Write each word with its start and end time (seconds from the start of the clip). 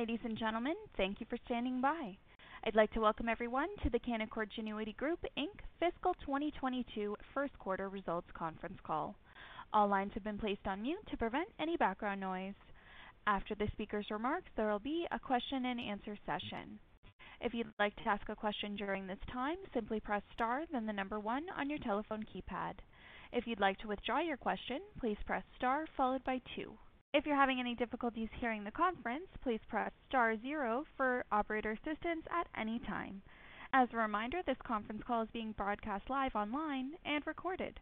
Ladies 0.00 0.18
and 0.24 0.38
gentlemen. 0.38 0.76
Thank 0.96 1.20
you 1.20 1.26
for 1.28 1.36
standing 1.44 1.82
by. 1.82 2.16
I'd 2.64 2.74
like 2.74 2.90
to 2.92 3.00
welcome 3.00 3.28
everyone 3.28 3.68
to 3.82 3.90
the 3.90 3.98
Canaccord 3.98 4.46
Genuity 4.58 4.96
Group 4.96 5.18
Inc. 5.36 5.60
Fiscal 5.78 6.14
2022 6.24 7.14
first 7.34 7.52
quarter 7.58 7.90
results 7.90 8.28
conference 8.32 8.78
call. 8.82 9.14
All 9.74 9.88
lines 9.88 10.12
have 10.14 10.24
been 10.24 10.38
placed 10.38 10.66
on 10.66 10.80
mute 10.80 11.06
to 11.10 11.18
prevent 11.18 11.48
any 11.60 11.76
background 11.76 12.18
noise. 12.18 12.54
After 13.26 13.54
the 13.54 13.68
speaker's 13.72 14.06
remarks, 14.10 14.50
there 14.56 14.70
will 14.70 14.78
be 14.78 15.06
a 15.12 15.18
question 15.18 15.66
and 15.66 15.78
answer 15.78 16.16
session. 16.24 16.78
If 17.42 17.52
you'd 17.52 17.66
like 17.78 17.94
to 17.96 18.08
ask 18.08 18.26
a 18.30 18.34
question 18.34 18.76
during 18.76 19.06
this 19.06 19.20
time, 19.30 19.58
simply 19.74 20.00
press 20.00 20.22
star 20.32 20.62
then 20.72 20.86
the 20.86 20.94
number 20.94 21.20
one 21.20 21.44
on 21.58 21.68
your 21.68 21.78
telephone 21.80 22.24
keypad. 22.24 22.72
If 23.34 23.46
you'd 23.46 23.60
like 23.60 23.76
to 23.80 23.88
withdraw 23.88 24.20
your 24.20 24.38
question, 24.38 24.80
please 24.98 25.18
press 25.26 25.44
star 25.58 25.84
followed 25.94 26.24
by 26.24 26.40
two. 26.56 26.72
If 27.12 27.26
you're 27.26 27.36
having 27.36 27.58
any 27.58 27.74
difficulties 27.74 28.28
hearing 28.38 28.62
the 28.62 28.70
conference, 28.70 29.26
please 29.42 29.58
press 29.68 29.90
star 30.08 30.36
zero 30.40 30.84
for 30.96 31.24
operator 31.32 31.72
assistance 31.72 32.22
at 32.30 32.46
any 32.56 32.78
time. 32.86 33.20
As 33.72 33.88
a 33.92 33.96
reminder, 33.96 34.38
this 34.46 34.56
conference 34.64 35.02
call 35.04 35.22
is 35.22 35.28
being 35.32 35.52
broadcast 35.52 36.08
live 36.08 36.36
online 36.36 36.92
and 37.04 37.26
recorded. 37.26 37.80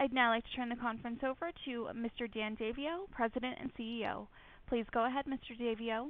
I'd 0.00 0.12
now 0.12 0.30
like 0.30 0.44
to 0.44 0.56
turn 0.56 0.70
the 0.70 0.76
conference 0.76 1.20
over 1.22 1.50
to 1.66 1.88
Mr. 1.94 2.32
Dan 2.32 2.56
Daviau, 2.56 3.10
President 3.10 3.58
and 3.60 3.70
CEO. 3.74 4.26
Please 4.68 4.86
go 4.90 5.06
ahead, 5.06 5.26
Mr. 5.26 5.58
Daviau. 5.60 6.08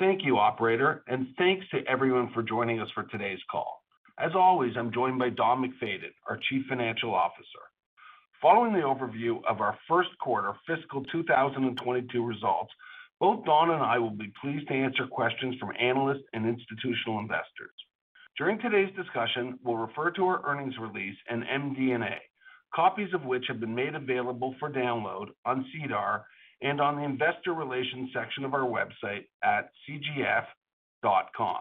Thank 0.00 0.24
you, 0.24 0.38
operator, 0.38 1.04
and 1.06 1.28
thanks 1.38 1.66
to 1.70 1.86
everyone 1.88 2.32
for 2.34 2.42
joining 2.42 2.80
us 2.80 2.88
for 2.94 3.04
today's 3.04 3.38
call. 3.48 3.84
As 4.18 4.32
always, 4.34 4.72
I'm 4.76 4.92
joined 4.92 5.20
by 5.20 5.30
Don 5.30 5.62
MacFayden, 5.62 6.14
our 6.28 6.38
Chief 6.48 6.64
Financial 6.68 7.14
Officer. 7.14 7.62
Following 8.44 8.74
the 8.74 8.80
overview 8.80 9.42
of 9.48 9.62
our 9.62 9.78
first 9.88 10.10
quarter 10.20 10.52
fiscal 10.66 11.02
2022 11.04 12.22
results, 12.22 12.70
both 13.18 13.42
Don 13.46 13.70
and 13.70 13.82
I 13.82 13.98
will 13.98 14.10
be 14.10 14.30
pleased 14.38 14.68
to 14.68 14.74
answer 14.74 15.06
questions 15.06 15.54
from 15.58 15.72
analysts 15.80 16.26
and 16.34 16.44
institutional 16.46 17.20
investors. 17.20 17.72
During 18.36 18.58
today's 18.58 18.94
discussion, 18.96 19.58
we'll 19.64 19.78
refer 19.78 20.10
to 20.10 20.26
our 20.26 20.44
earnings 20.46 20.74
release 20.78 21.16
and 21.30 21.42
MD&A, 21.42 22.18
copies 22.74 23.14
of 23.14 23.24
which 23.24 23.46
have 23.48 23.60
been 23.60 23.74
made 23.74 23.94
available 23.94 24.54
for 24.60 24.70
download 24.70 25.28
on 25.46 25.64
SEDAR 25.72 26.26
and 26.60 26.82
on 26.82 26.96
the 26.96 27.02
investor 27.04 27.54
relations 27.54 28.10
section 28.12 28.44
of 28.44 28.52
our 28.52 28.68
website 28.68 29.24
at 29.42 29.70
cgf.com. 29.88 31.60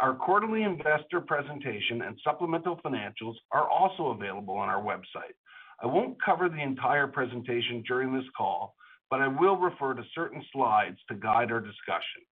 Our 0.00 0.14
quarterly 0.14 0.64
investor 0.64 1.20
presentation 1.20 2.02
and 2.02 2.18
supplemental 2.24 2.80
financials 2.84 3.36
are 3.52 3.70
also 3.70 4.08
available 4.08 4.56
on 4.56 4.68
our 4.68 4.82
website. 4.82 5.36
I 5.82 5.86
won't 5.86 6.22
cover 6.22 6.48
the 6.48 6.62
entire 6.62 7.06
presentation 7.06 7.82
during 7.86 8.14
this 8.14 8.24
call, 8.36 8.74
but 9.10 9.20
I 9.20 9.28
will 9.28 9.56
refer 9.56 9.94
to 9.94 10.02
certain 10.14 10.42
slides 10.52 10.98
to 11.08 11.14
guide 11.14 11.52
our 11.52 11.60
discussion. 11.60 12.22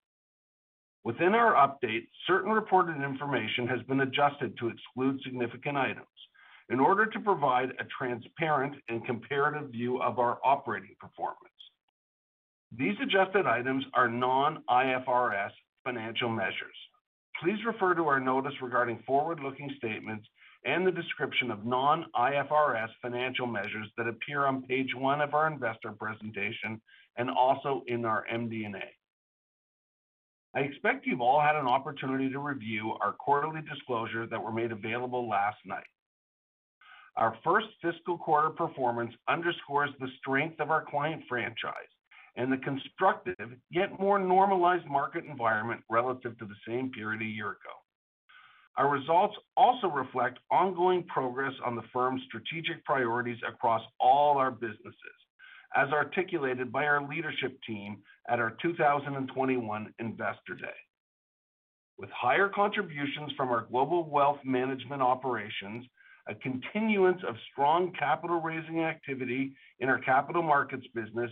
Within 1.04 1.34
our 1.34 1.52
update, 1.54 2.08
certain 2.26 2.50
reported 2.50 3.02
information 3.02 3.68
has 3.68 3.82
been 3.82 4.00
adjusted 4.00 4.56
to 4.58 4.68
exclude 4.68 5.20
significant 5.22 5.76
items 5.76 6.06
in 6.70 6.80
order 6.80 7.04
to 7.04 7.20
provide 7.20 7.70
a 7.78 7.84
transparent 7.96 8.74
and 8.88 9.04
comparative 9.04 9.70
view 9.70 10.00
of 10.00 10.18
our 10.18 10.38
operating 10.42 10.96
performance. 10.98 11.38
These 12.76 12.96
adjusted 13.02 13.46
items 13.46 13.84
are 13.92 14.08
non-IFRS 14.08 15.50
financial 15.84 16.30
measures. 16.30 16.76
Please 17.42 17.58
refer 17.66 17.94
to 17.94 18.04
our 18.04 18.18
notice 18.18 18.54
regarding 18.62 19.02
forward-looking 19.06 19.74
statements 19.76 20.26
and 20.64 20.86
the 20.86 20.92
description 20.92 21.50
of 21.50 21.66
non-IFRS 21.66 22.88
financial 23.02 23.46
measures 23.46 23.88
that 23.96 24.08
appear 24.08 24.46
on 24.46 24.62
page 24.62 24.94
one 24.94 25.20
of 25.20 25.34
our 25.34 25.46
investor 25.46 25.92
presentation 25.92 26.80
and 27.16 27.30
also 27.30 27.82
in 27.86 28.04
our 28.04 28.24
MD&A. 28.32 28.82
I 30.56 30.60
expect 30.60 31.06
you've 31.06 31.20
all 31.20 31.40
had 31.40 31.56
an 31.56 31.66
opportunity 31.66 32.30
to 32.30 32.38
review 32.38 32.92
our 33.02 33.12
quarterly 33.12 33.60
disclosure 33.68 34.26
that 34.26 34.42
were 34.42 34.52
made 34.52 34.72
available 34.72 35.28
last 35.28 35.58
night. 35.66 35.84
Our 37.16 37.36
first 37.44 37.66
fiscal 37.82 38.18
quarter 38.18 38.50
performance 38.50 39.12
underscores 39.28 39.90
the 40.00 40.08
strength 40.18 40.60
of 40.60 40.70
our 40.70 40.84
client 40.84 41.22
franchise 41.28 41.74
and 42.36 42.52
the 42.52 42.56
constructive, 42.58 43.36
yet 43.70 44.00
more 44.00 44.18
normalized 44.18 44.86
market 44.86 45.24
environment 45.24 45.80
relative 45.88 46.36
to 46.38 46.44
the 46.44 46.56
same 46.66 46.90
period 46.90 47.22
a 47.22 47.24
year 47.24 47.48
ago. 47.48 47.83
Our 48.76 48.88
results 48.88 49.36
also 49.56 49.86
reflect 49.86 50.38
ongoing 50.50 51.04
progress 51.04 51.52
on 51.64 51.76
the 51.76 51.84
firm's 51.92 52.22
strategic 52.26 52.84
priorities 52.84 53.38
across 53.46 53.82
all 54.00 54.36
our 54.38 54.50
businesses, 54.50 55.18
as 55.76 55.90
articulated 55.90 56.72
by 56.72 56.84
our 56.84 57.06
leadership 57.06 57.56
team 57.66 57.98
at 58.28 58.40
our 58.40 58.56
2021 58.62 59.94
Investor 60.00 60.54
Day. 60.54 60.66
With 61.98 62.10
higher 62.10 62.48
contributions 62.48 63.30
from 63.36 63.50
our 63.50 63.66
global 63.70 64.10
wealth 64.10 64.40
management 64.44 65.02
operations, 65.02 65.86
a 66.26 66.34
continuance 66.34 67.22
of 67.28 67.36
strong 67.52 67.92
capital 67.96 68.40
raising 68.40 68.80
activity 68.80 69.54
in 69.78 69.88
our 69.88 69.98
capital 69.98 70.42
markets 70.42 70.86
business, 70.94 71.30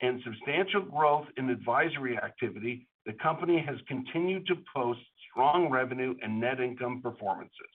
and 0.00 0.20
substantial 0.24 0.80
growth 0.82 1.26
in 1.36 1.50
advisory 1.50 2.16
activity, 2.16 2.88
the 3.06 3.12
company 3.14 3.58
has 3.66 3.76
continued 3.86 4.46
to 4.46 4.56
post 4.74 5.00
strong 5.30 5.70
revenue 5.70 6.14
and 6.22 6.40
net 6.40 6.60
income 6.60 7.00
performances. 7.02 7.74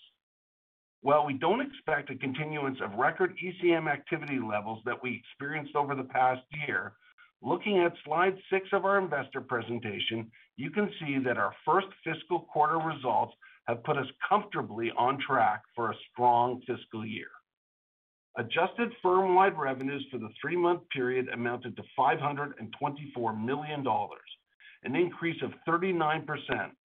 While 1.01 1.25
we 1.25 1.33
don't 1.33 1.61
expect 1.61 2.09
a 2.09 2.15
continuance 2.15 2.79
of 2.83 2.99
record 2.99 3.37
ECM 3.41 3.89
activity 3.89 4.39
levels 4.39 4.81
that 4.85 5.01
we 5.01 5.15
experienced 5.15 5.75
over 5.75 5.95
the 5.95 6.03
past 6.03 6.41
year, 6.67 6.93
looking 7.41 7.79
at 7.79 7.93
slide 8.03 8.35
six 8.51 8.67
of 8.73 8.85
our 8.85 8.97
investor 8.97 9.39
presentation, 9.39 10.29
you 10.57 10.69
can 10.69 10.91
see 10.99 11.19
that 11.19 11.37
our 11.37 11.53
first 11.65 11.87
fiscal 12.03 12.41
quarter 12.51 12.77
results 12.77 13.33
have 13.67 13.83
put 13.83 13.97
us 13.97 14.07
comfortably 14.27 14.91
on 14.97 15.19
track 15.25 15.61
for 15.75 15.91
a 15.91 15.95
strong 16.11 16.61
fiscal 16.67 17.05
year. 17.05 17.29
Adjusted 18.37 18.91
firm-wide 19.01 19.57
revenues 19.57 20.05
for 20.11 20.17
the 20.17 20.29
three-month 20.41 20.81
period 20.89 21.29
amounted 21.33 21.75
to 21.77 21.83
524 21.95 23.35
million 23.35 23.83
dollars, 23.83 24.19
an 24.83 24.95
increase 24.95 25.41
of 25.43 25.51
39% 25.67 26.25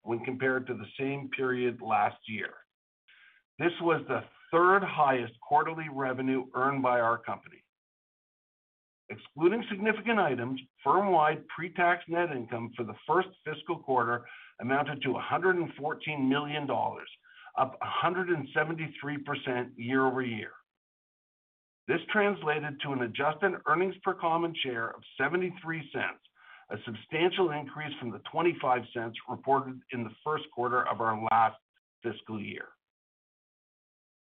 when 0.03 0.19
compared 0.19 0.67
to 0.67 0.73
the 0.73 0.85
same 0.99 1.29
period 1.29 1.79
last 1.81 2.17
year. 2.27 2.49
This 3.57 3.71
was 3.81 4.01
the 4.07 4.23
third 4.51 4.83
highest 4.83 5.33
quarterly 5.41 5.87
revenue 5.91 6.45
earned 6.55 6.83
by 6.83 6.99
our 6.99 7.17
company. 7.17 7.63
Excluding 9.09 9.63
significant 9.69 10.19
items, 10.19 10.59
firm-wide 10.83 11.47
pre-tax 11.47 12.03
net 12.07 12.31
income 12.31 12.71
for 12.75 12.83
the 12.83 12.95
first 13.07 13.29
fiscal 13.45 13.77
quarter 13.77 14.25
amounted 14.61 15.01
to 15.03 15.11
114 15.11 16.29
million 16.29 16.65
dollars, 16.65 17.07
up 17.57 17.77
173% 17.81 19.69
year-over-year. 19.77 20.51
This 21.87 22.01
translated 22.11 22.81
to 22.81 22.93
an 22.93 23.03
adjusted 23.03 23.53
earnings 23.67 23.95
per 24.03 24.13
common 24.15 24.55
share 24.63 24.89
of 24.89 25.01
0.73, 25.21 25.51
a 26.71 26.77
substantial 26.85 27.51
increase 27.51 27.93
from 27.99 28.11
the 28.11 28.21
$0.25 28.33 29.13
reported 29.29 29.79
in 29.91 30.03
the 30.03 30.09
first 30.23 30.45
quarter 30.53 30.87
of 30.87 31.01
our 31.01 31.19
last 31.31 31.57
fiscal 32.03 32.39
year. 32.39 32.65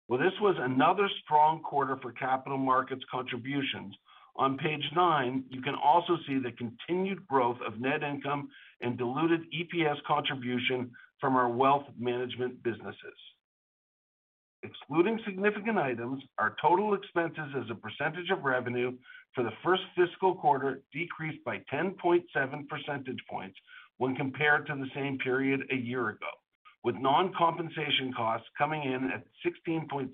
Well, 0.08 0.18
this 0.18 0.32
was 0.40 0.56
another 0.58 1.08
strong 1.24 1.62
quarter 1.62 1.96
for 2.02 2.12
capital 2.12 2.58
markets 2.58 3.02
contributions. 3.10 3.94
On 4.36 4.56
page 4.56 4.84
nine, 4.94 5.44
you 5.50 5.60
can 5.62 5.74
also 5.74 6.16
see 6.26 6.38
the 6.38 6.52
continued 6.52 7.26
growth 7.26 7.58
of 7.66 7.80
net 7.80 8.02
income 8.02 8.48
and 8.80 8.98
diluted 8.98 9.40
EPS 9.52 10.02
contribution 10.06 10.90
from 11.20 11.36
our 11.36 11.48
wealth 11.48 11.84
management 11.98 12.62
businesses. 12.62 13.18
Excluding 14.62 15.18
significant 15.24 15.76
items, 15.76 16.22
our 16.38 16.54
total 16.62 16.94
expenses 16.94 17.52
as 17.56 17.68
a 17.68 17.74
percentage 17.74 18.30
of 18.30 18.44
revenue 18.44 18.92
for 19.34 19.42
the 19.42 19.50
first 19.64 19.82
fiscal 19.96 20.36
quarter 20.36 20.82
decreased 20.92 21.42
by 21.44 21.58
10.7 21.72 22.68
percentage 22.68 23.18
points 23.28 23.58
when 23.98 24.14
compared 24.14 24.66
to 24.66 24.74
the 24.76 24.88
same 24.94 25.18
period 25.18 25.62
a 25.72 25.76
year 25.76 26.10
ago, 26.10 26.30
with 26.84 26.94
non-compensation 26.94 28.12
costs 28.16 28.46
coming 28.56 28.84
in 28.84 29.10
at 29.10 29.24
16.7%, 29.44 30.12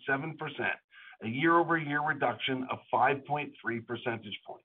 a 1.25 1.29
year-over-year 1.29 2.01
reduction 2.01 2.67
of 2.71 2.79
5.3 2.93 3.51
percentage 3.87 4.39
points. 4.47 4.65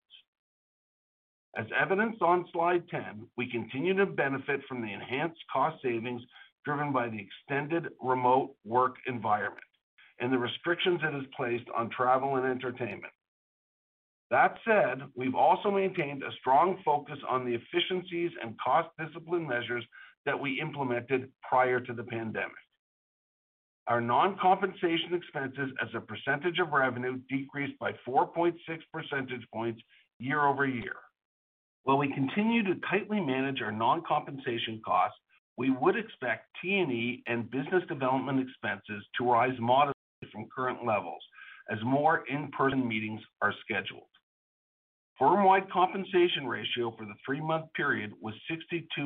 As 1.58 1.66
evidenced 1.80 2.22
on 2.22 2.46
slide 2.54 2.88
10, 2.90 3.28
we 3.38 3.52
continue 3.52 3.94
to 3.96 4.06
benefit 4.06 4.62
from 4.68 4.82
the 4.82 4.94
enhanced 4.94 5.42
cost 5.52 5.82
savings 5.84 6.22
driven 6.64 6.94
by 6.94 7.10
the 7.10 7.20
extended 7.20 7.90
remote 8.02 8.56
work 8.64 8.96
environment 9.08 9.66
and 10.24 10.32
the 10.32 10.38
restrictions 10.38 11.02
it 11.04 11.14
has 11.14 11.26
placed 11.36 11.66
on 11.78 11.90
travel 11.90 12.38
and 12.38 12.46
entertainment. 12.46 13.12
That 14.32 14.56
said, 14.66 15.02
we've 15.18 15.36
also 15.36 15.70
maintained 15.70 16.24
a 16.24 16.32
strong 16.40 16.78
focus 16.86 17.18
on 17.30 17.44
the 17.44 17.56
efficiencies 17.56 18.32
and 18.42 18.56
cost 18.58 18.88
discipline 18.98 19.46
measures 19.46 19.84
that 20.26 20.40
we 20.40 20.62
implemented 20.62 21.30
prior 21.48 21.82
to 21.82 21.94
the 21.94 22.04
pandemic. 22.04 22.52
Our 23.88 24.00
non-compensation 24.00 25.14
expenses 25.14 25.72
as 25.82 25.90
a 25.94 26.00
percentage 26.00 26.58
of 26.60 26.72
revenue 26.72 27.20
decreased 27.30 27.78
by 27.80 27.92
4.6 28.08 28.54
percentage 28.94 29.46
points 29.54 29.82
year-over-year. 30.20 30.96
While 31.84 31.98
we 31.98 32.14
continue 32.14 32.64
to 32.64 32.80
tightly 32.90 33.20
manage 33.20 33.62
our 33.62 33.74
non-compensation 33.74 34.82
costs, 34.86 35.18
we 35.58 35.70
would 35.70 35.98
expect 35.98 36.48
T&E 36.62 37.24
and 37.28 37.52
business 37.52 37.84
development 37.90 38.40
expenses 38.40 39.04
to 39.18 39.30
rise 39.30 39.60
modestly 39.60 39.93
from 40.32 40.48
current 40.56 40.86
levels 40.86 41.22
as 41.70 41.78
more 41.84 42.24
in-person 42.30 42.88
meetings 42.88 43.22
are 43.42 43.54
scheduled. 43.64 44.08
Firm-wide 45.20 45.70
compensation 45.72 46.48
ratio 46.48 46.94
for 46.98 47.06
the 47.06 47.14
three-month 47.26 47.66
period 47.76 48.12
was 48.20 48.34
62%, 48.52 48.98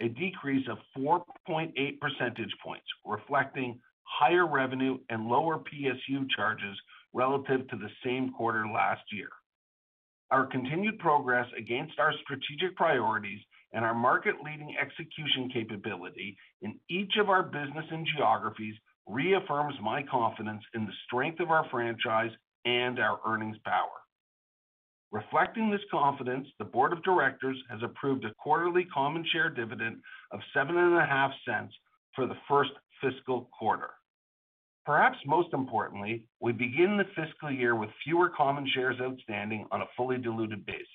a 0.00 0.08
decrease 0.08 0.66
of 0.68 0.78
4.8 0.98 2.00
percentage 2.00 2.54
points, 2.64 2.86
reflecting 3.04 3.78
higher 4.04 4.46
revenue 4.46 4.98
and 5.10 5.28
lower 5.28 5.58
PSU 5.58 6.26
charges 6.34 6.76
relative 7.12 7.68
to 7.68 7.76
the 7.76 7.90
same 8.04 8.32
quarter 8.32 8.66
last 8.66 9.02
year. 9.12 9.28
Our 10.30 10.46
continued 10.46 10.98
progress 10.98 11.46
against 11.56 11.98
our 11.98 12.12
strategic 12.22 12.76
priorities 12.76 13.40
and 13.72 13.84
our 13.84 13.94
market-leading 13.94 14.76
execution 14.80 15.50
capability 15.52 16.36
in 16.62 16.78
each 16.88 17.12
of 17.20 17.28
our 17.28 17.42
business 17.42 17.84
and 17.90 18.06
geographies 18.16 18.74
reaffirms 19.06 19.74
my 19.82 20.02
confidence 20.02 20.62
in 20.74 20.84
the 20.84 20.92
strength 21.06 21.40
of 21.40 21.50
our 21.50 21.66
franchise 21.70 22.30
and 22.64 22.98
our 22.98 23.20
earnings 23.26 23.56
power. 23.64 23.88
Reflecting 25.12 25.70
this 25.70 25.80
confidence, 25.90 26.48
the 26.58 26.64
board 26.64 26.92
of 26.92 27.02
directors 27.04 27.56
has 27.70 27.80
approved 27.82 28.24
a 28.24 28.34
quarterly 28.34 28.84
common 28.92 29.24
share 29.32 29.48
dividend 29.48 29.98
of 30.32 30.40
0.075 30.54 31.68
for 32.14 32.26
the 32.26 32.36
first 32.48 32.72
fiscal 33.00 33.48
quarter. 33.56 33.90
Perhaps 34.84 35.18
most 35.26 35.52
importantly, 35.52 36.24
we 36.40 36.52
begin 36.52 36.96
the 36.96 37.06
fiscal 37.14 37.50
year 37.50 37.74
with 37.74 37.90
fewer 38.04 38.28
common 38.28 38.68
shares 38.72 38.96
outstanding 39.00 39.66
on 39.70 39.82
a 39.82 39.86
fully 39.96 40.18
diluted 40.18 40.64
basis, 40.66 40.86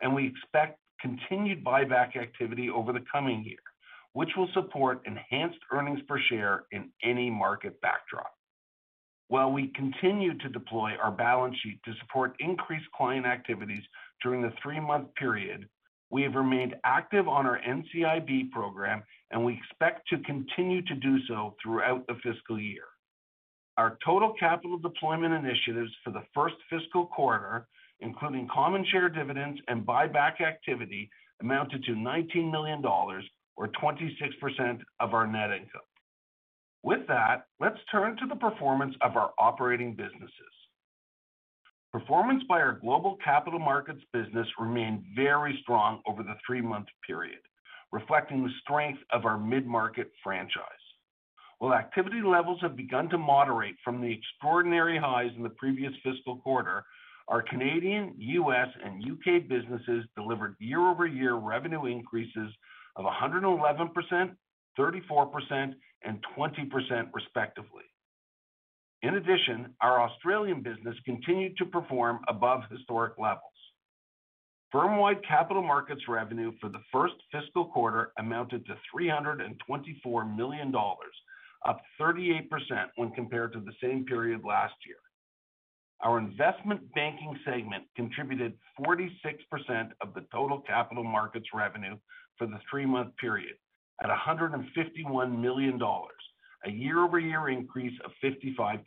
and 0.00 0.14
we 0.14 0.26
expect 0.26 0.78
continued 1.00 1.64
buyback 1.64 2.16
activity 2.16 2.68
over 2.70 2.92
the 2.92 3.04
coming 3.12 3.44
year, 3.44 3.58
which 4.12 4.30
will 4.36 4.48
support 4.54 5.02
enhanced 5.06 5.58
earnings 5.72 6.00
per 6.08 6.18
share 6.28 6.64
in 6.72 6.90
any 7.02 7.30
market 7.30 7.80
backdrop. 7.80 8.32
While 9.28 9.52
we 9.52 9.68
continue 9.76 10.36
to 10.38 10.48
deploy 10.48 10.94
our 11.00 11.12
balance 11.12 11.56
sheet 11.62 11.80
to 11.84 11.92
support 12.00 12.34
increased 12.40 12.90
client 12.96 13.26
activities 13.26 13.84
during 14.22 14.42
the 14.42 14.52
three-month 14.60 15.14
period, 15.14 15.68
we 16.10 16.22
have 16.22 16.34
remained 16.34 16.74
active 16.82 17.28
on 17.28 17.46
our 17.46 17.60
NCIB 17.60 18.50
program, 18.50 19.04
and 19.30 19.44
we 19.44 19.54
expect 19.54 20.08
to 20.08 20.18
continue 20.24 20.82
to 20.82 20.94
do 20.96 21.18
so 21.28 21.54
throughout 21.62 22.04
the 22.08 22.14
fiscal 22.24 22.58
year. 22.58 22.82
Our 23.76 23.96
total 24.04 24.34
capital 24.38 24.78
deployment 24.78 25.32
initiatives 25.32 25.92
for 26.02 26.10
the 26.10 26.24
first 26.34 26.56
fiscal 26.68 27.06
quarter, 27.06 27.68
including 28.00 28.48
common 28.52 28.84
share 28.90 29.08
dividends 29.08 29.60
and 29.68 29.86
buyback 29.86 30.40
activity, 30.40 31.08
amounted 31.40 31.84
to 31.84 31.94
19 31.94 32.50
million 32.50 32.82
dollars 32.82 33.24
or 33.56 33.68
26% 33.68 34.80
of 35.00 35.14
our 35.14 35.26
net 35.26 35.50
income. 35.50 35.82
With 36.82 37.06
that, 37.08 37.46
let's 37.60 37.78
turn 37.92 38.16
to 38.16 38.26
the 38.26 38.36
performance 38.36 38.94
of 39.02 39.16
our 39.16 39.32
operating 39.38 39.94
businesses. 39.94 40.54
Performance 41.92 42.42
by 42.48 42.60
our 42.60 42.78
global 42.80 43.18
capital 43.22 43.58
markets 43.58 44.00
business 44.12 44.46
remained 44.58 45.04
very 45.14 45.58
strong 45.62 46.00
over 46.06 46.22
the 46.22 46.36
three-month 46.46 46.86
period, 47.06 47.40
reflecting 47.92 48.44
the 48.44 48.52
strength 48.62 49.00
of 49.12 49.24
our 49.26 49.36
mid-market 49.36 50.10
franchise. 50.22 50.62
While 51.58 51.74
activity 51.74 52.22
levels 52.22 52.60
have 52.62 52.76
begun 52.76 53.10
to 53.10 53.18
moderate 53.18 53.74
from 53.84 54.00
the 54.00 54.10
extraordinary 54.10 54.96
highs 54.96 55.32
in 55.36 55.42
the 55.42 55.50
previous 55.50 55.92
fiscal 56.02 56.36
quarter, 56.36 56.84
our 57.28 57.42
Canadian, 57.42 58.14
U.S., 58.16 58.68
and 58.82 59.02
U.K. 59.04 59.40
businesses 59.40 60.04
delivered 60.16 60.56
year-over-year 60.58 61.34
revenue 61.34 61.86
increases 61.86 62.50
of 63.00 63.06
111%, 63.06 64.36
34%, 64.78 65.74
and 66.04 66.24
20% 66.36 67.10
respectively. 67.12 67.84
In 69.02 69.14
addition, 69.14 69.74
our 69.80 70.02
Australian 70.02 70.62
business 70.62 70.96
continued 71.06 71.56
to 71.56 71.64
perform 71.64 72.20
above 72.28 72.62
historic 72.70 73.14
levels. 73.18 73.44
Firm-wide 74.70 75.24
capital 75.26 75.62
markets 75.62 76.02
revenue 76.08 76.52
for 76.60 76.68
the 76.68 76.82
first 76.92 77.14
fiscal 77.32 77.64
quarter 77.64 78.12
amounted 78.18 78.64
to 78.66 78.74
324 78.92 80.24
million 80.26 80.70
dollars, 80.70 81.14
up 81.66 81.80
38% 82.00 82.48
when 82.96 83.10
compared 83.12 83.52
to 83.54 83.60
the 83.60 83.72
same 83.82 84.04
period 84.04 84.42
last 84.44 84.74
year. 84.86 84.96
Our 86.02 86.18
investment 86.18 86.80
banking 86.94 87.36
segment 87.44 87.84
contributed 87.96 88.54
46% 88.86 89.90
of 90.00 90.14
the 90.14 90.24
total 90.32 90.60
capital 90.60 91.04
markets 91.04 91.48
revenue 91.52 91.96
for 92.40 92.46
the 92.46 92.58
three-month 92.70 93.14
period 93.18 93.54
at 94.02 94.08
151 94.08 95.42
million 95.42 95.78
dollars, 95.78 96.10
a 96.64 96.70
year-over-year 96.70 97.50
increase 97.50 97.92
of 98.02 98.10
55%. 98.24 98.80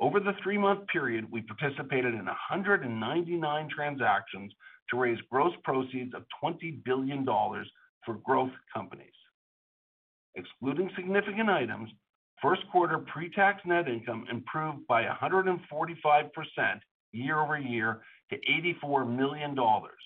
Over 0.00 0.18
the 0.18 0.32
three-month 0.42 0.86
period, 0.88 1.26
we 1.30 1.42
participated 1.42 2.14
in 2.14 2.24
199 2.24 3.68
transactions 3.68 4.52
to 4.90 4.98
raise 4.98 5.18
gross 5.30 5.52
proceeds 5.62 6.14
of 6.14 6.24
20 6.40 6.80
billion 6.86 7.24
dollars 7.24 7.70
for 8.04 8.14
growth 8.24 8.50
companies. 8.74 9.06
Excluding 10.34 10.90
significant 10.96 11.50
items, 11.50 11.90
first 12.40 12.62
quarter 12.72 12.98
pre-tax 12.98 13.60
net 13.66 13.88
income 13.88 14.24
improved 14.30 14.86
by 14.88 15.04
145% 15.04 15.58
year-over-year 17.12 18.00
to 18.30 18.36
84 18.36 19.04
million 19.04 19.54
dollars, 19.54 20.00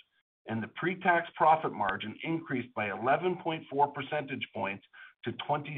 and 0.49 0.63
the 0.63 0.69
pre-tax 0.69 1.29
profit 1.37 1.73
margin 1.73 2.15
increased 2.25 2.73
by 2.75 2.89
11.4 2.89 3.95
percentage 3.95 4.47
points 4.55 4.85
to 5.25 5.33
26%. 5.49 5.73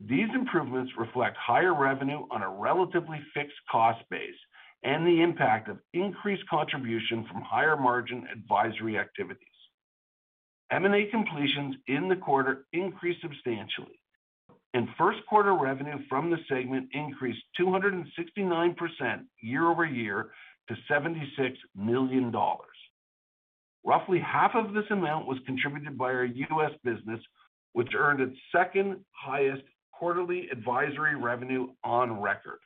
These 0.00 0.28
improvements 0.34 0.92
reflect 0.98 1.36
higher 1.38 1.74
revenue 1.74 2.26
on 2.30 2.42
a 2.42 2.50
relatively 2.50 3.20
fixed 3.32 3.56
cost 3.70 4.02
base 4.10 4.36
and 4.82 5.06
the 5.06 5.22
impact 5.22 5.68
of 5.68 5.78
increased 5.94 6.46
contribution 6.48 7.26
from 7.30 7.42
higher 7.42 7.76
margin 7.76 8.26
advisory 8.30 8.98
activities. 8.98 9.48
M&A 10.70 11.06
completions 11.06 11.76
in 11.86 12.08
the 12.08 12.16
quarter 12.16 12.66
increased 12.72 13.22
substantially, 13.22 13.98
and 14.74 14.88
first 14.98 15.20
quarter 15.28 15.54
revenue 15.54 15.98
from 16.08 16.30
the 16.30 16.38
segment 16.48 16.88
increased 16.92 17.42
269% 17.58 18.04
year-over-year 19.40 20.30
to 20.68 20.76
76 20.88 21.58
million 21.74 22.30
dollars. 22.30 22.76
Roughly 23.84 24.18
half 24.18 24.52
of 24.54 24.74
this 24.74 24.84
amount 24.90 25.26
was 25.28 25.38
contributed 25.46 25.96
by 25.96 26.06
our 26.06 26.24
U.S. 26.24 26.72
business, 26.82 27.20
which 27.72 27.92
earned 27.96 28.20
its 28.20 28.36
second 28.50 28.96
highest 29.12 29.62
quarterly 29.92 30.48
advisory 30.50 31.14
revenue 31.14 31.68
on 31.84 32.20
record. 32.20 32.58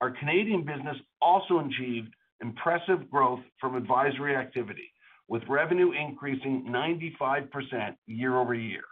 Our 0.00 0.12
Canadian 0.12 0.62
business 0.64 0.96
also 1.20 1.58
achieved 1.58 2.14
impressive 2.40 3.10
growth 3.10 3.40
from 3.60 3.74
advisory 3.74 4.36
activity, 4.36 4.92
with 5.28 5.42
revenue 5.48 5.92
increasing 5.92 6.66
95% 6.68 7.96
year-over-year. 8.06 8.82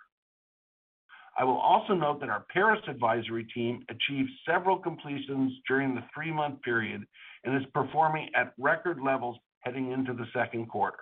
I 1.39 1.45
will 1.45 1.59
also 1.59 1.95
note 1.95 2.21
that 2.21 2.29
our 2.29 2.45
Paris 2.53 2.81
advisory 2.89 3.45
team 3.55 3.85
achieved 3.89 4.31
several 4.47 4.79
completions 4.79 5.53
during 5.67 5.95
the 5.95 6.05
three-month 6.15 6.61
period 6.63 7.07
and 7.45 7.57
is 7.57 7.69
performing 7.73 8.29
at 8.35 8.53
record 8.59 9.01
levels 9.01 9.39
heading 9.61 9.93
into 9.93 10.13
the 10.13 10.27
second 10.35 10.69
quarter. 10.69 10.99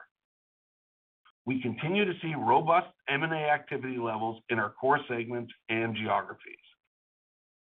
We 1.47 1.61
continue 1.61 2.05
to 2.05 2.13
see 2.23 2.35
robust 2.37 2.89
M&A 3.09 3.51
activity 3.51 3.97
levels 3.97 4.41
in 4.51 4.59
our 4.59 4.71
core 4.71 5.01
segments 5.09 5.53
and 5.69 5.97
geographies. 5.97 6.57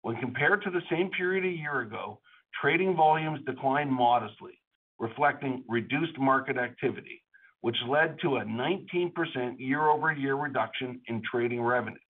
When 0.03 0.17
compared 0.17 0.63
to 0.63 0.71
the 0.71 0.83
same 0.91 1.11
period 1.11 1.45
a 1.45 1.57
year 1.57 1.81
ago, 1.81 2.21
trading 2.61 2.97
volumes 2.97 3.41
declined 3.47 3.93
modestly, 3.93 4.61
reflecting 4.99 5.63
reduced 5.69 6.19
market 6.19 6.57
activity, 6.57 7.23
which 7.61 7.77
led 7.87 8.19
to 8.23 8.37
a 8.37 8.45
19% 8.45 9.13
year-over-year 9.59 10.35
reduction 10.35 11.01
in 11.09 11.23
trading 11.31 11.63
revenues. 11.63 12.01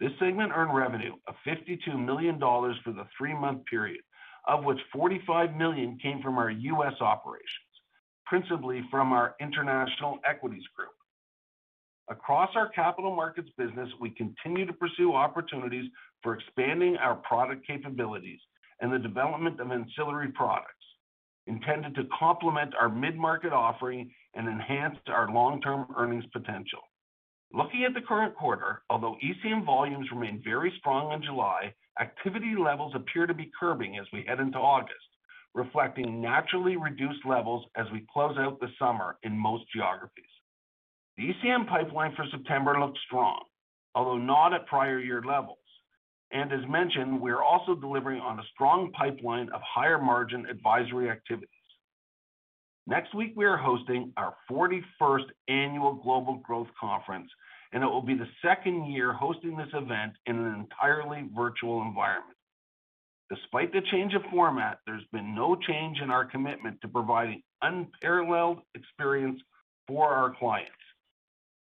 This 0.00 0.12
segment 0.18 0.52
earned 0.54 0.74
revenue 0.74 1.12
of 1.28 1.34
52 1.44 1.96
million 1.98 2.38
dollars 2.38 2.76
for 2.82 2.92
the 2.92 3.06
three-month 3.18 3.66
period, 3.66 4.00
of 4.48 4.64
which 4.64 4.78
45 4.92 5.54
million 5.56 5.98
came 6.02 6.22
from 6.22 6.38
our 6.38 6.50
U.S. 6.50 6.94
operations, 7.00 7.70
principally 8.24 8.82
from 8.90 9.12
our 9.12 9.34
international 9.40 10.18
equities 10.24 10.64
group. 10.74 10.90
Across 12.08 12.56
our 12.56 12.70
capital 12.70 13.14
markets 13.14 13.50
business, 13.58 13.88
we 14.00 14.10
continue 14.10 14.64
to 14.64 14.72
pursue 14.72 15.14
opportunities 15.14 15.90
for 16.22 16.34
expanding 16.34 16.96
our 16.96 17.16
product 17.16 17.66
capabilities 17.66 18.40
and 18.80 18.90
the 18.90 18.98
development 18.98 19.60
of 19.60 19.70
ancillary 19.70 20.32
products 20.32 20.74
intended 21.46 21.94
to 21.94 22.04
complement 22.18 22.74
our 22.80 22.88
mid-market 22.88 23.52
offering 23.52 24.10
and 24.34 24.48
enhance 24.48 24.96
our 25.08 25.30
long-term 25.30 25.86
earnings 25.96 26.24
potential. 26.32 26.80
Looking 27.52 27.84
at 27.84 27.94
the 27.94 28.06
current 28.06 28.36
quarter, 28.36 28.82
although 28.90 29.16
ECM 29.24 29.64
volumes 29.64 30.08
remain 30.12 30.40
very 30.44 30.72
strong 30.78 31.12
in 31.12 31.22
July, 31.22 31.74
activity 32.00 32.54
levels 32.56 32.94
appear 32.94 33.26
to 33.26 33.34
be 33.34 33.50
curbing 33.58 33.98
as 33.98 34.06
we 34.12 34.24
head 34.26 34.38
into 34.38 34.58
August, 34.58 34.94
reflecting 35.54 36.20
naturally 36.20 36.76
reduced 36.76 37.26
levels 37.26 37.66
as 37.76 37.86
we 37.92 38.06
close 38.12 38.36
out 38.38 38.60
the 38.60 38.68
summer 38.78 39.18
in 39.24 39.36
most 39.36 39.64
geographies. 39.74 40.24
The 41.16 41.32
ECM 41.32 41.68
pipeline 41.68 42.14
for 42.14 42.24
September 42.30 42.78
looks 42.78 43.00
strong, 43.06 43.42
although 43.96 44.18
not 44.18 44.54
at 44.54 44.66
prior 44.66 45.00
year 45.00 45.22
levels. 45.26 45.58
And 46.32 46.52
As 46.52 46.60
mentioned, 46.68 47.20
we 47.20 47.32
are 47.32 47.42
also 47.42 47.74
delivering 47.74 48.20
on 48.20 48.38
a 48.38 48.44
strong 48.54 48.92
pipeline 48.92 49.48
of 49.48 49.60
higher 49.62 49.98
margin 49.98 50.46
advisory 50.46 51.10
activities. 51.10 51.48
Next 52.86 53.14
week, 53.14 53.34
we 53.36 53.44
are 53.44 53.56
hosting 53.56 54.12
our 54.16 54.34
41st 54.50 55.26
annual 55.48 55.94
Global 55.94 56.40
Growth 56.44 56.68
Conference, 56.78 57.30
and 57.72 57.82
it 57.82 57.86
will 57.86 58.02
be 58.02 58.14
the 58.14 58.28
second 58.44 58.86
year 58.86 59.12
hosting 59.12 59.56
this 59.56 59.68
event 59.74 60.12
in 60.26 60.36
an 60.36 60.54
entirely 60.60 61.28
virtual 61.36 61.82
environment. 61.82 62.36
Despite 63.30 63.72
the 63.72 63.82
change 63.92 64.14
of 64.14 64.22
format, 64.30 64.78
there's 64.86 65.04
been 65.12 65.34
no 65.36 65.54
change 65.54 66.00
in 66.02 66.10
our 66.10 66.24
commitment 66.24 66.80
to 66.82 66.88
providing 66.88 67.42
unparalleled 67.62 68.58
experience 68.74 69.40
for 69.86 70.08
our 70.08 70.34
clients. 70.36 70.72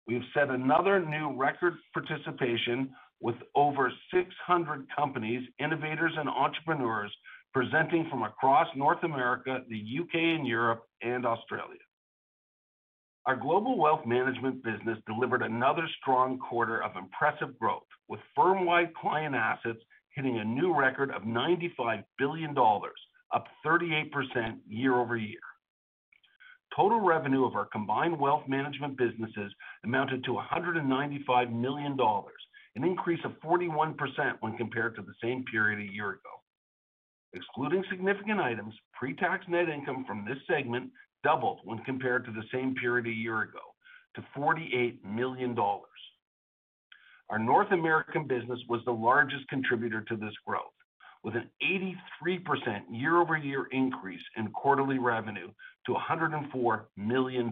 We've 0.08 0.22
set 0.36 0.50
another 0.50 1.04
new 1.04 1.36
record 1.36 1.74
participation 1.92 2.92
with 3.20 3.36
over 3.56 3.92
600 4.14 4.86
companies, 4.96 5.42
innovators, 5.60 6.12
and 6.16 6.30
entrepreneurs 6.30 7.12
presenting 7.56 8.06
from 8.10 8.24
across 8.24 8.68
North 8.76 9.02
America, 9.04 9.60
the 9.70 9.78
U.K. 9.78 10.20
and 10.20 10.46
Europe, 10.46 10.84
and 11.02 11.26
Australia. 11.26 11.80
Our 13.26 13.38
global 13.38 13.80
wealth 13.80 14.06
management 14.06 14.62
business 14.62 14.98
delivered 15.08 15.42
another 15.42 15.88
strong 16.02 16.38
quarter 16.38 16.84
of 16.84 16.92
impressive 16.98 17.58
growth, 17.58 17.88
with 18.10 18.20
firm-wide 18.36 18.94
client 18.94 19.36
assets 19.36 19.80
hitting 20.14 20.38
a 20.38 20.44
new 20.44 20.78
record 20.78 21.12
of 21.12 21.22
$95 21.22 22.04
billion, 22.20 22.54
up 23.34 23.46
38% 23.66 24.10
year-over-year. 24.68 25.40
Total 26.76 27.00
revenue 27.00 27.46
of 27.46 27.56
our 27.56 27.68
combined 27.68 28.20
wealth 28.20 28.44
management 28.50 28.98
businesses 28.98 29.54
amounted 29.86 30.26
to 30.26 30.38
$195 30.54 31.54
million, 31.54 31.98
an 32.76 32.84
increase 32.84 33.22
of 33.24 33.32
41% 33.42 33.96
when 34.42 34.58
compared 34.58 34.98
to 34.98 35.02
the 35.02 35.14
same 35.24 35.46
period 35.46 35.80
a 35.80 35.94
year 35.94 36.10
ago. 36.10 36.36
Excluding 37.36 37.84
significant 37.90 38.40
items, 38.40 38.74
pre-tax 38.94 39.46
net 39.50 39.68
income 39.68 40.06
from 40.08 40.24
this 40.26 40.38
segment 40.48 40.90
doubled 41.22 41.60
when 41.66 41.80
compared 41.80 42.24
to 42.26 42.32
the 42.32 42.44
same 42.54 42.74
period 42.76 43.08
a 43.08 43.12
year 43.12 43.42
ago 43.42 43.60
to 44.16 44.24
$48 44.38 45.04
million. 45.04 45.54
Our 47.30 47.40
North 47.40 47.72
American 47.74 48.26
business 48.26 48.60
was 48.70 48.82
the 48.86 48.94
largest 48.94 49.48
contributor 49.50 50.02
to 50.02 50.16
this 50.16 50.34
growth, 50.48 50.62
with 51.24 51.36
an 51.36 51.50
83% 51.62 51.98
year-over-year 52.90 53.68
increase 53.72 54.22
in 54.38 54.52
quarterly 54.52 55.00
revenue 55.00 55.50
to 55.88 55.94
$104 55.94 56.84
million. 56.96 57.52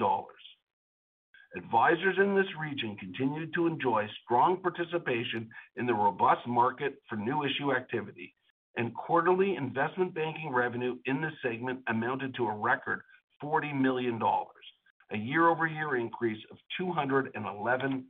Advisors 1.57 2.15
in 2.19 2.35
this 2.35 2.47
region 2.59 2.95
continued 2.97 3.53
to 3.53 3.67
enjoy 3.67 4.07
strong 4.23 4.57
participation 4.61 5.49
in 5.75 5.85
the 5.85 5.93
robust 5.93 6.47
market 6.47 7.01
for 7.09 7.17
new 7.17 7.43
issue 7.43 7.73
activity, 7.73 8.33
and 8.75 8.93
quarterly 8.93 9.55
investment 9.55 10.13
banking 10.13 10.51
revenue 10.51 10.95
in 11.05 11.21
this 11.21 11.33
segment 11.43 11.79
amounted 11.87 12.35
to 12.35 12.47
a 12.47 12.55
record 12.55 13.01
$40 13.43 13.79
million, 13.79 14.19
a 15.11 15.17
year-over-year 15.17 15.95
increase 15.97 16.43
of 16.51 16.57
211%. 16.79 18.03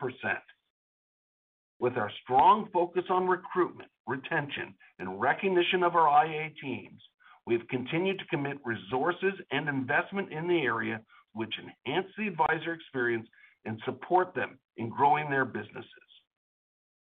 With 1.80 1.98
our 1.98 2.12
strong 2.24 2.70
focus 2.72 3.04
on 3.10 3.28
recruitment, 3.28 3.90
retention, 4.08 4.74
and 5.00 5.20
recognition 5.20 5.84
of 5.84 5.96
our 5.96 6.26
IA 6.26 6.50
teams, 6.62 7.02
we 7.46 7.56
have 7.56 7.68
continued 7.68 8.20
to 8.20 8.26
commit 8.26 8.58
resources 8.64 9.34
and 9.52 9.68
investment 9.68 10.32
in 10.32 10.48
the 10.48 10.62
area 10.62 11.02
which 11.34 11.54
enhance 11.60 12.08
the 12.18 12.28
advisor 12.28 12.74
experience 12.74 13.28
and 13.66 13.82
support 13.86 14.34
them 14.34 14.60
in 14.78 14.90
growing 14.90 15.30
their 15.30 15.46
businesses. 15.46 16.13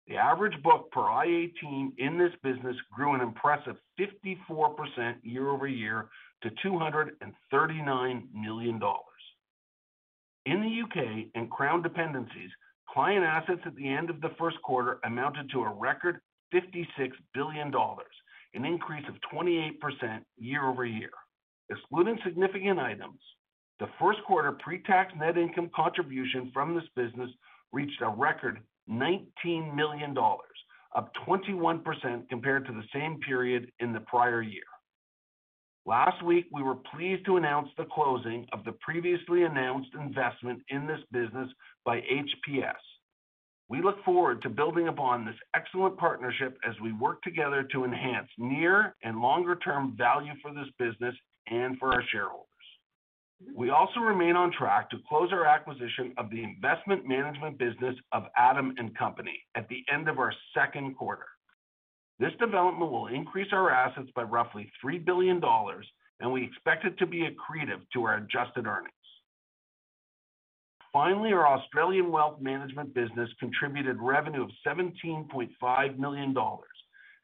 The 0.08 0.16
average 0.16 0.62
book 0.62 0.90
per 0.92 1.02
IA 1.24 1.48
team 1.60 1.92
in 1.98 2.16
this 2.16 2.32
business 2.42 2.76
grew 2.92 3.14
an 3.14 3.20
impressive 3.20 3.76
54% 3.98 5.16
year-over-year 5.22 6.08
to 6.42 6.50
$239 6.64 8.22
million. 8.32 8.80
In 10.44 10.60
the 10.60 10.68
U.K. 10.68 11.28
and 11.34 11.50
Crown 11.50 11.82
Dependencies, 11.82 12.50
client 12.88 13.24
assets 13.24 13.62
at 13.66 13.74
the 13.74 13.88
end 13.88 14.10
of 14.10 14.20
the 14.20 14.30
first 14.38 14.62
quarter 14.62 15.00
amounted 15.04 15.50
to 15.50 15.62
a 15.62 15.74
record 15.74 16.20
$56 16.54 16.86
billion, 17.34 17.72
an 18.54 18.64
increase 18.64 19.04
of 19.08 19.16
28% 19.34 19.72
year-over-year. 20.38 21.10
Excluding 21.68 22.18
significant 22.24 22.78
items, 22.78 23.18
the 23.80 23.88
first 23.98 24.20
quarter 24.24 24.52
pre-tax 24.52 25.12
net 25.18 25.36
income 25.36 25.68
contribution 25.74 26.52
from 26.54 26.76
this 26.76 26.84
business 26.94 27.30
reached 27.72 28.00
a 28.02 28.08
record 28.08 28.60
$19 28.90 29.74
million, 29.74 30.16
up 30.94 31.12
21% 31.26 32.28
compared 32.28 32.66
to 32.66 32.72
the 32.72 32.84
same 32.92 33.18
period 33.20 33.70
in 33.80 33.92
the 33.92 34.00
prior 34.00 34.42
year. 34.42 34.62
Last 35.84 36.22
week, 36.24 36.46
we 36.52 36.62
were 36.62 36.74
pleased 36.74 37.24
to 37.26 37.36
announce 37.36 37.68
the 37.78 37.84
closing 37.84 38.46
of 38.52 38.64
the 38.64 38.72
previously 38.72 39.44
announced 39.44 39.90
investment 39.94 40.60
in 40.68 40.86
this 40.86 41.00
business 41.12 41.48
by 41.84 42.00
HPS. 42.00 42.74
We 43.68 43.82
look 43.82 44.04
forward 44.04 44.42
to 44.42 44.48
building 44.48 44.88
upon 44.88 45.24
this 45.24 45.36
excellent 45.54 45.96
partnership 45.96 46.56
as 46.68 46.74
we 46.82 46.92
work 46.92 47.22
together 47.22 47.62
to 47.72 47.84
enhance 47.84 48.28
near 48.38 48.96
and 49.02 49.20
longer-term 49.20 49.96
value 49.96 50.32
for 50.42 50.52
this 50.52 50.68
business 50.78 51.14
and 51.48 51.78
for 51.78 51.92
our 51.92 52.02
shareholders. 52.10 52.46
We 53.54 53.70
also 53.70 54.00
remain 54.00 54.34
on 54.36 54.50
track 54.52 54.88
to 54.90 54.96
close 55.08 55.30
our 55.32 55.44
acquisition 55.44 56.14
of 56.16 56.30
the 56.30 56.42
investment 56.42 57.06
management 57.06 57.58
business 57.58 57.94
of 58.12 58.24
Adam 58.36 58.74
& 58.86 58.98
Company 58.98 59.42
at 59.54 59.68
the 59.68 59.84
end 59.92 60.08
of 60.08 60.18
our 60.18 60.32
second 60.54 60.96
quarter. 60.96 61.26
This 62.18 62.32
development 62.40 62.90
will 62.90 63.08
increase 63.08 63.48
our 63.52 63.70
assets 63.70 64.08
by 64.14 64.22
roughly 64.22 64.70
$3 64.82 65.04
billion, 65.04 65.40
and 66.20 66.32
we 66.32 66.44
expect 66.44 66.86
it 66.86 66.98
to 66.98 67.06
be 67.06 67.28
accretive 67.28 67.80
to 67.92 68.04
our 68.04 68.16
adjusted 68.16 68.66
earnings. 68.66 68.92
Finally, 70.92 71.34
our 71.34 71.46
Australian 71.46 72.10
wealth 72.10 72.40
management 72.40 72.94
business 72.94 73.28
contributed 73.38 73.98
revenue 74.00 74.42
of 74.42 74.50
$17.5 74.66 75.98
million, 75.98 76.34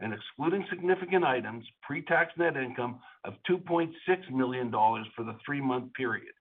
and 0.02 0.12
excluding 0.12 0.66
significant 0.68 1.25
items, 1.25 1.64
pre-tax 1.82 2.32
net 2.37 2.56
income 2.56 3.00
of 3.25 3.35
$2.6 3.49 3.90
million 4.30 4.71
for 4.71 5.25
the 5.25 5.37
three-month 5.44 5.92
period, 5.94 6.32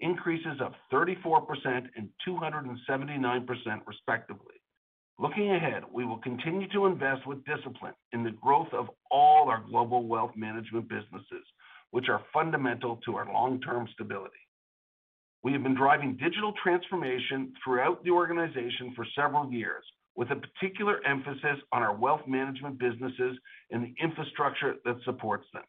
increases 0.00 0.60
of 0.60 0.72
34% 0.92 1.42
and 1.96 2.08
279% 2.26 3.46
respectively. 3.86 4.54
Looking 5.18 5.50
ahead, 5.52 5.82
we 5.92 6.04
will 6.04 6.18
continue 6.18 6.68
to 6.68 6.86
invest 6.86 7.26
with 7.26 7.44
discipline 7.44 7.94
in 8.12 8.22
the 8.22 8.30
growth 8.30 8.72
of 8.72 8.88
all 9.10 9.48
our 9.48 9.64
global 9.68 10.06
wealth 10.06 10.30
management 10.36 10.88
businesses, 10.88 11.44
which 11.90 12.08
are 12.08 12.22
fundamental 12.32 13.00
to 13.04 13.16
our 13.16 13.26
long-term 13.32 13.88
stability. 13.94 14.38
We 15.42 15.52
have 15.52 15.62
been 15.62 15.74
driving 15.74 16.16
digital 16.16 16.52
transformation 16.62 17.52
throughout 17.64 18.04
the 18.04 18.10
organization 18.10 18.92
for 18.94 19.04
several 19.16 19.50
years, 19.52 19.84
with 20.18 20.32
a 20.32 20.36
particular 20.36 21.00
emphasis 21.06 21.60
on 21.72 21.80
our 21.80 21.94
wealth 21.94 22.22
management 22.26 22.76
businesses 22.76 23.38
and 23.70 23.84
the 23.84 23.94
infrastructure 24.02 24.74
that 24.84 24.96
supports 25.04 25.46
them. 25.54 25.62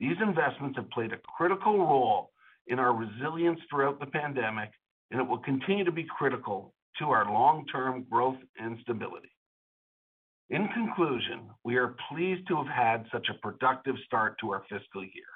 These 0.00 0.16
investments 0.22 0.78
have 0.78 0.88
played 0.88 1.12
a 1.12 1.18
critical 1.36 1.78
role 1.78 2.30
in 2.68 2.78
our 2.78 2.94
resilience 2.94 3.60
throughout 3.68 4.00
the 4.00 4.06
pandemic, 4.06 4.70
and 5.10 5.20
it 5.20 5.28
will 5.28 5.36
continue 5.36 5.84
to 5.84 5.92
be 5.92 6.06
critical 6.18 6.72
to 6.98 7.10
our 7.10 7.30
long-term 7.30 8.06
growth 8.10 8.38
and 8.58 8.78
stability. 8.80 9.28
In 10.48 10.68
conclusion, 10.68 11.50
we 11.62 11.76
are 11.76 11.94
pleased 12.10 12.48
to 12.48 12.56
have 12.56 12.66
had 12.66 13.04
such 13.12 13.28
a 13.28 13.38
productive 13.46 13.96
start 14.06 14.38
to 14.40 14.50
our 14.52 14.62
fiscal 14.70 15.02
year. 15.02 15.28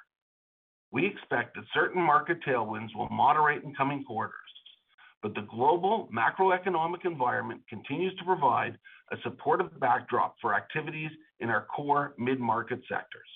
We 0.91 1.05
expect 1.05 1.53
that 1.55 1.65
certain 1.71 2.01
market 2.01 2.39
tailwinds 2.43 2.95
will 2.95 3.09
moderate 3.09 3.63
in 3.63 3.75
coming 3.75 4.03
quarters, 4.03 4.33
but 5.23 5.33
the 5.33 5.47
global 5.49 6.09
macroeconomic 6.15 7.05
environment 7.05 7.61
continues 7.69 8.15
to 8.17 8.25
provide 8.25 8.77
a 9.11 9.17
supportive 9.23 9.79
backdrop 9.79 10.35
for 10.41 10.53
activities 10.53 11.11
in 11.39 11.49
our 11.49 11.65
core 11.65 12.13
mid-market 12.17 12.79
sectors. 12.89 13.27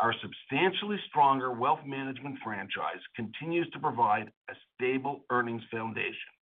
our 0.00 0.14
substantially 0.22 0.96
stronger 1.08 1.52
wealth 1.52 1.80
management 1.84 2.36
franchise 2.42 3.02
continues 3.16 3.68
to 3.70 3.78
provide 3.80 4.30
a 4.48 4.54
stable 4.74 5.24
earnings 5.30 5.62
foundation. 5.70 6.32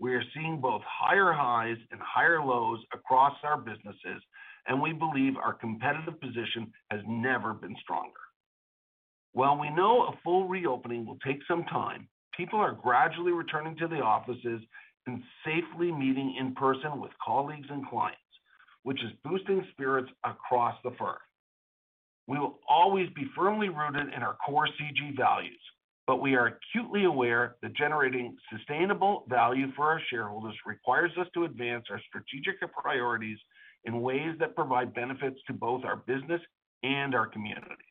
We 0.00 0.14
are 0.14 0.22
seeing 0.34 0.60
both 0.60 0.82
higher 0.86 1.32
highs 1.32 1.76
and 1.90 2.00
higher 2.02 2.42
lows 2.42 2.80
across 2.92 3.34
our 3.44 3.58
businesses, 3.58 4.22
and 4.66 4.80
we 4.80 4.92
believe 4.92 5.36
our 5.36 5.54
competitive 5.54 6.20
position 6.20 6.72
has 6.90 7.00
never 7.06 7.54
been 7.54 7.76
stronger. 7.82 8.12
While 9.32 9.58
we 9.58 9.70
know 9.70 10.06
a 10.06 10.18
full 10.24 10.48
reopening 10.48 11.06
will 11.06 11.18
take 11.24 11.38
some 11.46 11.64
time, 11.64 12.08
people 12.38 12.60
are 12.60 12.72
gradually 12.72 13.32
returning 13.32 13.76
to 13.76 13.88
the 13.88 13.96
offices 13.96 14.62
and 15.06 15.22
safely 15.44 15.90
meeting 15.92 16.36
in 16.38 16.54
person 16.54 17.00
with 17.00 17.10
colleagues 17.22 17.66
and 17.68 17.86
clients, 17.88 18.18
which 18.84 19.02
is 19.02 19.10
boosting 19.24 19.66
spirits 19.72 20.08
across 20.24 20.76
the 20.84 20.92
firm. 20.98 21.18
We 22.28 22.38
will 22.38 22.60
always 22.68 23.08
be 23.16 23.26
firmly 23.36 23.68
rooted 23.68 24.14
in 24.14 24.22
our 24.22 24.36
core 24.46 24.68
CG 24.68 25.16
values, 25.16 25.60
but 26.06 26.20
we 26.20 26.36
are 26.36 26.58
acutely 26.58 27.04
aware 27.04 27.56
that 27.62 27.74
generating 27.74 28.36
sustainable 28.54 29.24
value 29.28 29.72
for 29.74 29.86
our 29.86 30.00
shareholders 30.08 30.54
requires 30.64 31.10
us 31.18 31.26
to 31.34 31.44
advance 31.44 31.86
our 31.90 32.00
strategic 32.08 32.56
priorities 32.72 33.38
in 33.84 34.00
ways 34.00 34.34
that 34.38 34.54
provide 34.54 34.94
benefits 34.94 35.38
to 35.46 35.52
both 35.52 35.84
our 35.84 35.96
business 35.96 36.40
and 36.82 37.14
our 37.14 37.26
communities. 37.26 37.87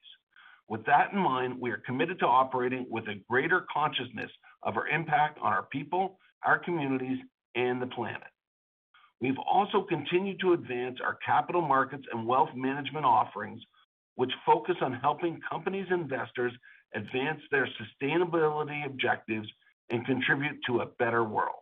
With 0.70 0.86
that 0.86 1.14
in 1.14 1.20
mind, 1.20 1.60
we 1.60 1.72
are 1.72 1.82
committed 1.86 2.20
to 2.20 2.26
operating 2.26 2.86
with 2.90 3.06
a 3.08 3.22
greater 3.30 3.66
consciousness 3.74 4.32
of 4.64 4.76
our 4.76 4.88
impact 4.88 5.40
on 5.40 5.54
our 5.54 5.64
people, 5.64 6.20
our 6.46 6.60
communities, 6.60 7.20
and 7.56 7.82
the 7.82 7.88
planet. 7.88 8.28
We've 9.22 9.40
also 9.40 9.84
continued 9.84 10.40
to 10.42 10.54
advance 10.54 11.00
our 11.04 11.18
capital 11.26 11.62
markets 11.62 12.04
and 12.12 12.28
wealth 12.28 12.50
management 12.56 13.06
offerings, 13.06 13.62
which 14.16 14.32
focus 14.46 14.76
on 14.82 14.94
helping 14.94 15.40
companies' 15.50 15.88
investors 15.90 16.54
advance 16.94 17.42
their 17.50 17.68
sustainability 18.02 18.86
objectives 18.86 19.48
and 19.90 20.06
contribute 20.06 20.58
to 20.68 20.82
a 20.82 20.86
better 21.00 21.24
world. 21.24 21.56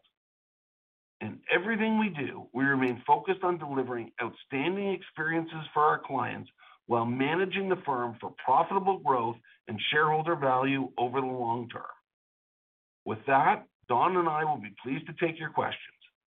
In 1.21 1.39
everything 1.53 1.97
we 1.97 2.09
do, 2.09 2.47
we 2.53 2.65
remain 2.65 3.01
focused 3.07 3.43
on 3.43 3.57
delivering 3.57 4.11
outstanding 4.21 4.91
experiences 4.91 5.65
for 5.73 5.83
our 5.83 5.99
clients 5.99 6.49
while 6.87 7.05
managing 7.05 7.69
the 7.69 7.81
firm 7.85 8.15
for 8.19 8.33
profitable 8.43 8.99
growth 8.99 9.37
and 9.67 9.79
shareholder 9.91 10.35
value 10.35 10.89
over 10.97 11.19
the 11.19 11.27
long 11.27 11.67
term. 11.69 11.83
With 13.05 13.19
that, 13.27 13.65
Don 13.87 14.17
and 14.17 14.27
I 14.27 14.43
will 14.43 14.57
be 14.57 14.73
pleased 14.83 15.05
to 15.07 15.13
take 15.13 15.39
your 15.39 15.49
questions. 15.49 15.79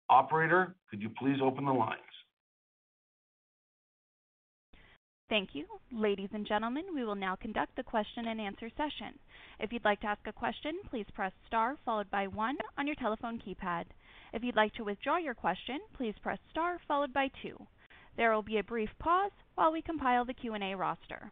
Operator, 0.09 0.75
could 0.89 1.01
you 1.01 1.09
please 1.19 1.37
open 1.43 1.65
the 1.65 1.71
lines? 1.71 2.01
Thank 5.29 5.49
you. 5.53 5.65
Ladies 5.91 6.29
and 6.33 6.47
gentlemen, 6.47 6.83
we 6.95 7.03
will 7.03 7.15
now 7.15 7.35
conduct 7.35 7.75
the 7.75 7.83
question-and-answer 7.83 8.69
session. 8.77 9.19
If 9.59 9.73
you'd 9.73 9.83
like 9.83 9.99
to 10.01 10.07
ask 10.07 10.21
a 10.25 10.31
question, 10.31 10.79
please 10.89 11.05
press 11.13 11.33
star 11.47 11.75
followed 11.83 12.09
by 12.09 12.27
one 12.27 12.57
on 12.77 12.87
your 12.87 12.95
telephone 12.95 13.41
keypad. 13.45 13.85
If 14.31 14.43
you'd 14.43 14.55
like 14.55 14.73
to 14.75 14.85
withdraw 14.85 15.17
your 15.17 15.33
question, 15.33 15.79
please 15.97 16.13
press 16.23 16.39
star 16.49 16.79
followed 16.87 17.13
by 17.13 17.29
two. 17.41 17.57
There 18.17 18.33
will 18.33 18.41
be 18.41 18.57
a 18.57 18.63
brief 18.63 18.89
pause 18.97 19.31
while 19.53 19.71
we 19.71 19.83
compile 19.83 20.25
the 20.25 20.33
Q&A 20.33 20.73
roster. 20.73 21.31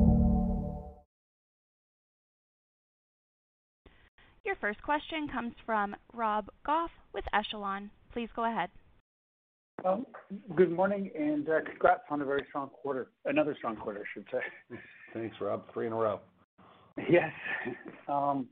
First 4.61 4.81
question 4.83 5.27
comes 5.27 5.53
from 5.65 5.95
Rob 6.13 6.47
Goff 6.65 6.91
with 7.13 7.25
Echelon. 7.33 7.89
Please 8.13 8.29
go 8.35 8.45
ahead. 8.45 8.69
Good 10.55 10.71
morning, 10.71 11.09
and 11.17 11.49
uh, 11.49 11.61
congrats 11.65 12.03
on 12.11 12.21
a 12.21 12.25
very 12.25 12.45
strong 12.49 12.69
quarter. 12.69 13.07
Another 13.25 13.55
strong 13.57 13.75
quarter, 13.75 14.01
I 14.01 14.03
should 14.13 14.25
say. 14.31 14.77
Thanks, 15.13 15.35
Rob. 15.41 15.63
Three 15.73 15.87
in 15.87 15.93
a 15.93 15.95
row. 15.95 16.19
Yes. 17.09 17.31
Um, 18.07 18.47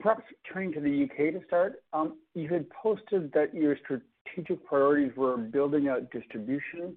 perhaps 0.00 0.22
turning 0.52 0.72
to 0.72 0.80
the 0.80 0.90
U.K. 0.90 1.30
to 1.30 1.40
start, 1.46 1.74
um, 1.92 2.16
you 2.34 2.48
had 2.48 2.66
posted 2.70 3.32
that 3.32 3.54
your 3.54 3.76
strategic 3.84 4.66
priorities 4.66 5.12
were 5.16 5.36
building 5.36 5.88
out 5.88 6.10
distribution 6.10 6.96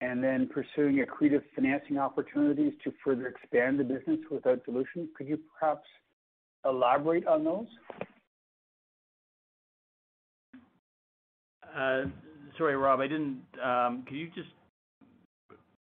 and 0.00 0.22
then 0.22 0.48
pursuing 0.48 1.04
accretive 1.04 1.42
financing 1.54 1.98
opportunities 1.98 2.72
to 2.82 2.92
further 3.04 3.28
expand 3.28 3.78
the 3.78 3.84
business 3.84 4.18
without 4.30 4.64
dilution. 4.64 5.08
Could 5.16 5.28
you 5.28 5.38
perhaps 5.58 5.86
elaborate 6.68 7.26
on 7.26 7.44
those? 7.44 7.66
Uh, 11.76 12.04
sorry, 12.56 12.76
Rob, 12.76 13.00
I 13.00 13.06
didn't. 13.06 13.40
Um, 13.62 14.04
Can 14.06 14.16
you 14.16 14.28
just 14.34 14.48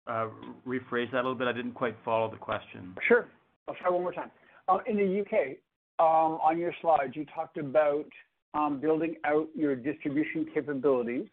uh, 0.08 0.28
rephrase 0.68 1.12
that 1.12 1.18
a 1.18 1.24
little 1.24 1.36
bit? 1.36 1.48
I 1.48 1.54
didn't 1.54 1.74
quite 1.74 1.96
follow 2.04 2.30
the 2.30 2.38
question. 2.38 2.96
Sure. 3.08 3.28
I'll 3.68 3.76
try 3.76 3.90
one 3.90 4.02
more 4.02 4.14
time. 4.14 4.32
Uh, 4.68 4.80
in 4.88 4.98
the 4.98 5.06
U.K., 5.06 5.58
um, 6.00 6.40
on 6.44 6.58
your 6.58 6.74
slides, 6.82 7.16
you 7.16 7.26
talked 7.34 7.58
about 7.58 8.06
um, 8.54 8.80
building 8.80 9.16
out 9.26 9.48
your 9.56 9.76
distribution 9.76 10.46
capabilities 10.54 11.28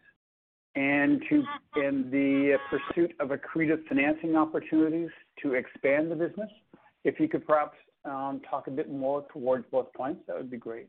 and 0.75 1.21
to 1.29 1.43
in 1.75 2.09
the 2.09 2.57
pursuit 2.69 3.13
of 3.19 3.29
accretive 3.29 3.85
financing 3.87 4.35
opportunities 4.35 5.09
to 5.41 5.53
expand 5.53 6.09
the 6.09 6.15
business. 6.15 6.49
If 7.03 7.19
you 7.19 7.27
could 7.27 7.45
perhaps 7.45 7.77
Um, 8.05 8.41
talk 8.49 8.67
a 8.67 8.71
bit 8.71 8.91
more 8.91 9.25
towards 9.31 9.65
both 9.71 9.93
points, 9.93 10.21
that 10.27 10.35
would 10.35 10.51
be 10.51 10.57
great. 10.57 10.87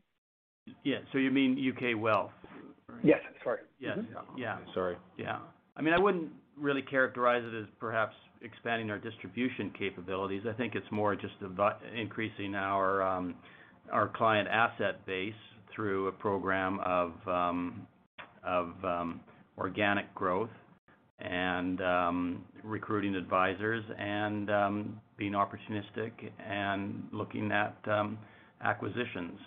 Yeah. 0.83 0.97
So 1.11 1.17
you 1.17 1.31
mean 1.31 1.57
U.K. 1.57 1.93
wealth? 1.93 2.31
Yes. 3.03 3.19
Sorry. 3.43 3.59
Yes. 3.79 3.97
Mm-hmm. 3.99 4.37
Yeah. 4.37 4.57
Sorry. 4.73 4.97
Yeah. 5.17 5.39
I 5.77 5.81
mean, 5.81 5.93
I 5.93 5.99
wouldn't 5.99 6.29
really 6.57 6.81
characterize 6.81 7.43
it 7.45 7.57
as 7.57 7.67
perhaps 7.79 8.15
expanding 8.41 8.89
our 8.89 8.97
distribution 8.97 9.71
capabilities. 9.77 10.43
I 10.47 10.53
think 10.53 10.75
it's 10.75 10.89
more 10.91 11.15
just 11.15 11.35
about 11.43 11.81
increasing 11.95 12.55
um, 12.55 13.35
our 13.91 14.11
client 14.15 14.47
asset 14.49 15.05
base 15.05 15.33
through 15.73 16.07
a 16.07 16.11
program 16.11 16.79
of 16.85 17.13
um, 17.27 17.87
organic 19.57 20.13
growth 20.15 20.49
and 21.19 21.81
um, 21.81 22.45
recruiting 22.63 23.15
advisors 23.15 23.83
and 23.97 24.49
um, 24.49 25.01
being 25.17 25.33
opportunistic 25.33 26.11
and 26.45 27.03
looking 27.11 27.51
at 27.51 27.75
um, 27.89 28.17
acquisitions. 28.63 29.39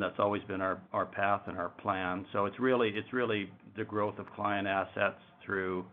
That's 0.00 0.18
always 0.18 0.42
been 0.44 0.60
our 0.60 0.80
our 0.92 1.06
path 1.06 1.42
and 1.46 1.58
our 1.58 1.70
plan. 1.70 2.24
So 2.32 2.46
it's 2.46 2.58
really 2.58 2.88
it's 2.90 3.12
really 3.12 3.50
the 3.76 3.84
growth 3.84 4.18
of 4.18 4.26
client 4.34 4.66
assets 4.66 5.20
through 5.44 5.84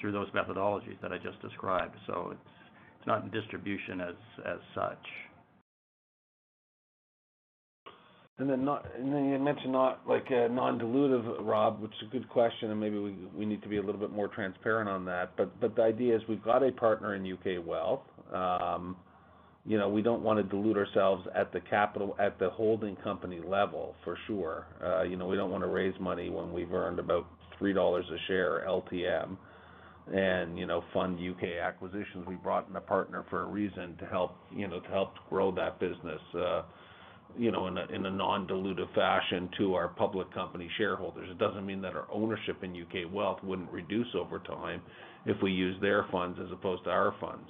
through 0.00 0.12
those 0.12 0.30
methodologies 0.30 1.00
that 1.02 1.12
I 1.12 1.18
just 1.18 1.40
described. 1.42 1.96
So 2.06 2.30
it's 2.32 2.50
it's 2.98 3.06
not 3.06 3.30
distribution 3.30 4.00
as 4.00 4.14
as 4.46 4.58
such. 4.74 5.06
You 8.38 8.44
mentioned 8.44 9.72
not 9.72 10.06
like 10.06 10.26
uh, 10.30 10.48
non-dilutive, 10.48 11.46
Rob, 11.46 11.80
which 11.80 11.92
is 11.92 12.08
a 12.08 12.10
good 12.10 12.28
question, 12.28 12.70
and 12.70 12.78
maybe 12.78 12.98
we 12.98 13.16
we 13.34 13.46
need 13.46 13.62
to 13.62 13.68
be 13.68 13.78
a 13.78 13.82
little 13.82 14.00
bit 14.00 14.12
more 14.12 14.28
transparent 14.28 14.90
on 14.90 15.06
that. 15.06 15.30
But 15.38 15.58
but 15.58 15.74
the 15.74 15.82
idea 15.82 16.14
is 16.14 16.22
we've 16.28 16.44
got 16.44 16.62
a 16.62 16.70
partner 16.70 17.14
in 17.14 17.32
UK 17.32 17.66
Wealth. 17.66 18.02
Um, 18.34 18.96
you 19.64 19.78
know, 19.78 19.88
we 19.88 20.02
don't 20.02 20.22
wanna 20.22 20.42
dilute 20.42 20.76
ourselves 20.76 21.26
at 21.34 21.50
the 21.52 21.60
capital 21.60 22.14
at 22.20 22.38
the 22.38 22.50
holding 22.50 22.94
company 22.96 23.40
level, 23.40 23.94
for 24.04 24.18
sure. 24.26 24.66
Uh, 24.84 25.02
you 25.02 25.16
know, 25.16 25.26
we 25.26 25.36
don't 25.36 25.50
wanna 25.50 25.66
raise 25.66 25.98
money 25.98 26.28
when 26.28 26.52
we've 26.52 26.72
earned 26.72 26.98
about 26.98 27.26
3 27.58 27.72
dollars 27.72 28.04
a 28.12 28.18
share 28.26 28.64
LTM 28.68 29.38
and, 30.12 30.58
you 30.58 30.66
know, 30.66 30.84
fund 30.92 31.18
UK 31.18 31.58
acquisitions. 31.60 32.26
We 32.28 32.36
brought 32.36 32.68
in 32.68 32.76
a 32.76 32.80
partner 32.80 33.24
for 33.28 33.42
a 33.42 33.46
reason 33.46 33.96
to 33.98 34.06
help, 34.06 34.36
you 34.54 34.68
know, 34.68 34.78
to 34.78 34.88
help 34.88 35.14
grow 35.28 35.50
that 35.52 35.80
business, 35.80 36.20
uh, 36.34 36.62
you 37.38 37.50
know, 37.50 37.66
in 37.66 38.06
a 38.06 38.10
non-dilutive 38.10 38.94
fashion 38.94 39.48
to 39.58 39.74
our 39.74 39.88
public 39.88 40.32
company 40.32 40.70
shareholders. 40.78 41.28
It 41.30 41.38
doesn't 41.38 41.66
mean 41.66 41.82
that 41.82 41.94
our 41.94 42.06
ownership 42.10 42.62
in 42.62 42.70
UK 42.70 43.12
Wealth 43.12 43.42
wouldn't 43.42 43.70
reduce 43.70 44.06
over 44.14 44.38
time 44.38 44.80
if 45.26 45.36
we 45.42 45.50
use 45.50 45.76
their 45.80 46.06
funds 46.10 46.38
as 46.42 46.50
opposed 46.52 46.84
to 46.84 46.90
our 46.90 47.14
funds. 47.20 47.48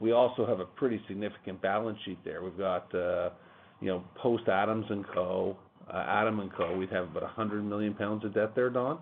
We 0.00 0.12
also 0.12 0.46
have 0.46 0.60
a 0.60 0.64
pretty 0.64 1.00
significant 1.08 1.60
balance 1.60 1.98
sheet 2.04 2.18
there. 2.24 2.42
We've 2.42 2.58
got, 2.58 2.92
uh, 2.94 3.30
you 3.80 3.88
know, 3.88 4.04
post 4.16 4.48
Adams 4.48 4.86
& 4.98 5.14
Co., 5.14 5.56
uh, 5.92 6.04
Adam 6.06 6.50
& 6.54 6.56
Co., 6.56 6.76
we'd 6.76 6.90
have 6.90 7.04
about 7.04 7.22
100 7.22 7.64
million 7.64 7.94
pounds 7.94 8.24
of 8.24 8.34
debt 8.34 8.54
there, 8.54 8.70
Don? 8.70 8.98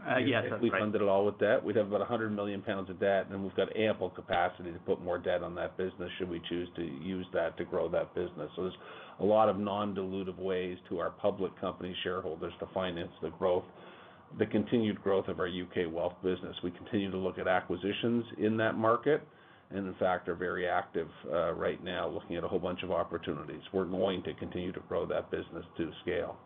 Uh, 0.00 0.18
yes, 0.18 0.42
that's 0.44 0.56
If 0.56 0.62
we 0.62 0.70
right. 0.70 0.80
funded 0.80 1.02
it 1.02 1.08
all 1.08 1.26
with 1.26 1.38
debt, 1.38 1.62
we'd 1.62 1.76
have 1.76 1.86
about 1.88 2.00
100 2.00 2.34
million 2.34 2.62
pounds 2.62 2.90
of 2.90 2.98
debt, 2.98 3.26
and 3.30 3.42
we've 3.42 3.54
got 3.54 3.74
ample 3.76 4.10
capacity 4.10 4.72
to 4.72 4.78
put 4.80 5.02
more 5.02 5.18
debt 5.18 5.42
on 5.42 5.54
that 5.54 5.76
business 5.76 6.10
should 6.18 6.28
we 6.28 6.40
choose 6.48 6.68
to 6.76 6.82
use 6.82 7.26
that 7.32 7.56
to 7.58 7.64
grow 7.64 7.88
that 7.90 8.14
business. 8.14 8.50
So 8.56 8.62
There's 8.62 8.74
a 9.20 9.24
lot 9.24 9.48
of 9.48 9.58
non-dilutive 9.58 10.38
ways 10.38 10.78
to 10.88 10.98
our 10.98 11.10
public 11.10 11.58
company 11.60 11.94
shareholders 12.02 12.52
to 12.60 12.66
finance 12.72 13.12
the 13.20 13.30
growth, 13.30 13.64
the 14.38 14.46
continued 14.46 15.00
growth 15.02 15.28
of 15.28 15.38
our 15.38 15.46
U.K. 15.46 15.86
wealth 15.86 16.14
business. 16.22 16.56
We 16.64 16.70
continue 16.70 17.10
to 17.10 17.18
look 17.18 17.38
at 17.38 17.46
acquisitions 17.46 18.24
in 18.38 18.56
that 18.56 18.76
market, 18.76 19.22
and 19.70 19.86
in 19.86 19.94
fact, 19.94 20.28
are 20.28 20.34
very 20.34 20.66
active 20.66 21.08
uh, 21.30 21.52
right 21.52 21.82
now 21.84 22.08
looking 22.08 22.36
at 22.36 22.44
a 22.44 22.48
whole 22.48 22.58
bunch 22.58 22.82
of 22.82 22.90
opportunities. 22.90 23.60
We're 23.72 23.84
going 23.84 24.22
to 24.24 24.34
continue 24.34 24.72
to 24.72 24.80
grow 24.88 25.06
that 25.06 25.30
business 25.30 25.64
to 25.76 25.90
scale. 26.02 26.36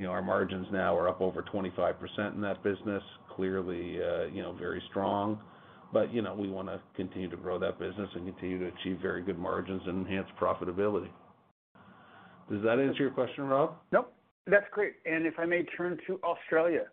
You 0.00 0.06
know, 0.06 0.12
our 0.12 0.22
margins 0.22 0.66
now 0.72 0.96
are 0.96 1.10
up 1.10 1.20
over 1.20 1.42
25% 1.42 2.34
in 2.34 2.40
that 2.40 2.64
business, 2.64 3.02
clearly, 3.36 4.02
uh, 4.02 4.24
you 4.32 4.40
know, 4.40 4.54
very 4.58 4.82
strong. 4.88 5.38
But 5.92 6.10
you 6.10 6.22
know, 6.22 6.32
we 6.34 6.48
wanna 6.48 6.80
continue 6.96 7.28
to 7.28 7.36
grow 7.36 7.58
that 7.58 7.78
business 7.78 8.08
and 8.14 8.24
continue 8.24 8.58
to 8.60 8.74
achieve 8.78 8.98
very 9.02 9.20
good 9.20 9.38
margins 9.38 9.82
and 9.86 10.06
enhance 10.06 10.26
profitability. 10.40 11.10
Does 12.50 12.62
that 12.62 12.78
answer 12.78 13.02
your 13.02 13.10
question, 13.10 13.46
Rob? 13.46 13.76
Nope. 13.92 14.10
That's 14.46 14.64
great. 14.72 14.94
And 15.04 15.26
if 15.26 15.34
I 15.38 15.44
may 15.44 15.64
turn 15.64 15.98
to 16.06 16.18
Australia, 16.24 16.86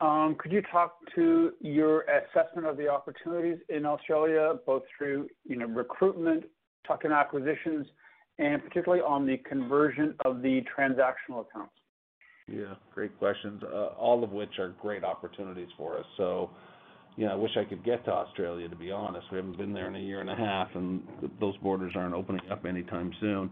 um, 0.00 0.34
could 0.38 0.50
you 0.50 0.62
talk 0.72 0.96
to 1.14 1.52
your 1.60 2.06
assessment 2.08 2.66
of 2.66 2.78
the 2.78 2.88
opportunities 2.88 3.58
in 3.68 3.84
Australia, 3.84 4.54
both 4.64 4.82
through, 4.96 5.28
you 5.44 5.56
know, 5.56 5.66
recruitment, 5.66 6.44
tuck-in 6.86 7.12
acquisitions, 7.12 7.86
and 8.38 8.62
particularly 8.64 9.02
on 9.02 9.26
the 9.26 9.36
conversion 9.46 10.14
of 10.24 10.40
the 10.40 10.62
transactional 10.74 11.42
accounts? 11.42 11.75
Yeah, 12.48 12.74
great 12.94 13.18
questions. 13.18 13.62
Uh, 13.62 13.86
all 13.98 14.22
of 14.22 14.30
which 14.30 14.58
are 14.58 14.68
great 14.80 15.02
opportunities 15.02 15.68
for 15.76 15.98
us. 15.98 16.04
So, 16.16 16.50
you 17.16 17.26
know, 17.26 17.32
I 17.32 17.34
wish 17.34 17.50
I 17.56 17.64
could 17.64 17.84
get 17.84 18.04
to 18.04 18.12
Australia, 18.12 18.68
to 18.68 18.76
be 18.76 18.92
honest. 18.92 19.26
We 19.32 19.38
haven't 19.38 19.58
been 19.58 19.72
there 19.72 19.88
in 19.88 19.96
a 19.96 20.00
year 20.00 20.20
and 20.20 20.30
a 20.30 20.36
half, 20.36 20.68
and 20.74 21.02
those 21.40 21.56
borders 21.58 21.92
aren't 21.96 22.14
opening 22.14 22.48
up 22.50 22.64
anytime 22.64 23.12
soon. 23.20 23.50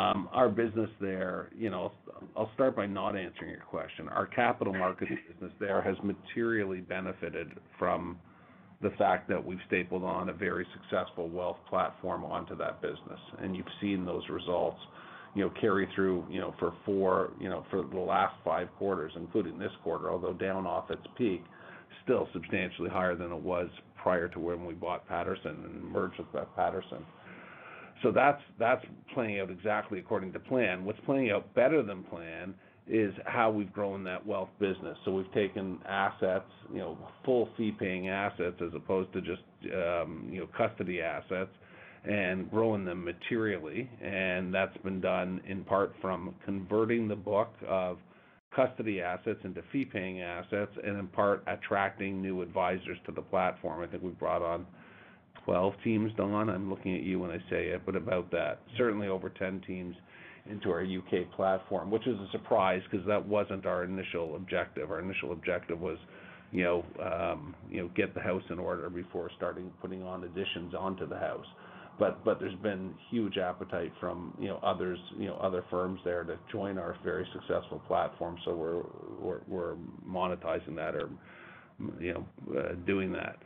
Um, 0.00 0.30
our 0.32 0.48
business 0.48 0.88
there, 0.98 1.50
you 1.54 1.68
know, 1.68 1.92
I'll 2.34 2.50
start 2.54 2.74
by 2.74 2.86
not 2.86 3.16
answering 3.16 3.50
your 3.50 3.60
question. 3.60 4.08
Our 4.08 4.26
capital 4.26 4.72
markets 4.72 5.12
business 5.30 5.52
there 5.60 5.82
has 5.82 5.96
materially 6.02 6.80
benefited 6.80 7.52
from 7.78 8.16
the 8.80 8.90
fact 8.90 9.28
that 9.28 9.44
we've 9.44 9.58
stapled 9.66 10.02
on 10.02 10.30
a 10.30 10.32
very 10.32 10.66
successful 10.72 11.28
wealth 11.28 11.58
platform 11.68 12.24
onto 12.24 12.56
that 12.56 12.80
business. 12.80 13.20
And 13.42 13.54
you've 13.54 13.66
seen 13.82 14.06
those 14.06 14.22
results, 14.30 14.78
you 15.34 15.44
know, 15.44 15.52
carry 15.60 15.88
through, 15.94 16.24
you 16.30 16.40
know, 16.40 16.54
for 16.58 16.72
four, 16.84 17.32
you 17.40 17.48
know, 17.48 17.64
for 17.70 17.82
the 17.82 17.98
last 17.98 18.34
five 18.44 18.68
quarters, 18.76 19.12
including 19.16 19.58
this 19.58 19.72
quarter, 19.82 20.10
although 20.10 20.32
down 20.32 20.66
off 20.66 20.90
its 20.90 21.02
peak, 21.16 21.42
still 22.04 22.28
substantially 22.32 22.90
higher 22.90 23.16
than 23.16 23.32
it 23.32 23.40
was 23.40 23.68
prior 24.00 24.28
to 24.28 24.38
when 24.38 24.64
we 24.64 24.74
bought 24.74 25.08
Paterson 25.08 25.56
and 25.64 25.84
merged 25.84 26.18
with 26.18 26.28
Patersons. 26.56 27.06
That's 28.14 28.42
that's 28.58 28.84
playing 29.14 29.40
out 29.40 29.50
exactly 29.50 29.98
according 29.98 30.34
to 30.34 30.38
plan. 30.38 30.84
What's 30.84 31.00
playing 31.06 31.30
out 31.30 31.54
better 31.54 31.82
than 31.82 32.02
plan 32.02 32.54
is 32.86 33.14
how 33.24 33.50
we've 33.50 33.72
grown 33.72 34.04
that 34.04 34.24
wealth 34.26 34.50
business. 34.60 34.98
So 35.04 35.12
we've 35.12 35.32
taken 35.32 35.78
assets, 35.88 36.50
you 36.70 36.80
know, 36.80 36.98
full 37.24 37.48
fee-paying 37.56 38.08
assets 38.08 38.56
as 38.60 38.74
opposed 38.74 39.10
to 39.14 39.22
just, 39.22 39.40
um, 39.72 40.28
you 40.30 40.40
know, 40.40 40.48
custody 40.54 41.00
assets 41.00 41.48
and 42.04 42.50
growing 42.50 42.84
them 42.84 43.04
materially. 43.04 43.88
And 44.02 44.52
that's 44.52 44.76
been 44.78 45.00
done 45.00 45.40
in 45.46 45.64
part 45.64 45.94
from 46.00 46.34
converting 46.44 47.08
the 47.08 47.16
book 47.16 47.52
of 47.66 47.98
custody 48.54 49.00
assets 49.00 49.40
into 49.44 49.62
fee-paying 49.72 50.22
assets, 50.22 50.70
and 50.84 50.98
in 50.98 51.06
part, 51.08 51.42
attracting 51.46 52.22
new 52.22 52.42
advisors 52.42 52.98
to 53.06 53.12
the 53.12 53.22
platform. 53.22 53.82
I 53.82 53.86
think 53.86 54.02
we've 54.02 54.18
brought 54.18 54.42
on 54.42 54.66
12 55.44 55.74
teams, 55.82 56.12
Don. 56.16 56.48
I'm 56.48 56.70
looking 56.70 56.94
at 56.94 57.02
you 57.02 57.18
when 57.18 57.30
I 57.30 57.38
say 57.50 57.66
it, 57.66 57.82
but 57.84 57.96
about 57.96 58.30
that. 58.30 58.60
Certainly 58.76 59.08
over 59.08 59.28
10 59.28 59.62
teams 59.66 59.96
into 60.48 60.70
our 60.70 60.82
U.K. 60.82 61.26
platform, 61.34 61.90
which 61.90 62.06
is 62.06 62.18
a 62.18 62.28
surprise 62.32 62.82
because 62.90 63.06
that 63.06 63.26
wasn't 63.26 63.66
our 63.66 63.84
initial 63.84 64.36
objective. 64.36 64.90
Our 64.90 65.00
initial 65.00 65.32
objective 65.32 65.80
was, 65.80 65.98
um, 66.52 67.54
you 67.70 67.82
know, 67.82 67.90
get 67.96 68.14
the 68.14 68.20
house 68.20 68.42
in 68.50 68.58
order 68.58 68.88
before 68.90 69.30
starting 69.36 69.70
putting 69.80 70.02
on 70.02 70.24
additions 70.24 70.74
onto 70.78 71.08
the 71.08 71.18
house. 71.18 71.46
But 71.98 72.24
but 72.24 72.40
there's 72.40 72.56
been 72.56 72.94
huge 73.10 73.38
appetite 73.38 73.92
from, 74.00 74.34
you 74.38 74.48
know, 74.48 74.58
others, 74.64 74.98
you 75.16 75.26
know, 75.26 75.36
other 75.36 75.64
firms 75.70 76.00
there 76.04 76.24
to 76.24 76.36
join 76.50 76.76
our 76.76 76.96
very 77.04 77.26
successful 77.32 77.80
platform. 77.86 78.36
So 78.44 78.54
we're 79.46 79.76
monetizing 80.08 80.74
that 80.76 80.96
or, 80.96 81.08
you 82.00 82.14
know, 82.14 82.26
uh, 82.58 82.74
doing 82.84 83.12
that. 83.12 83.36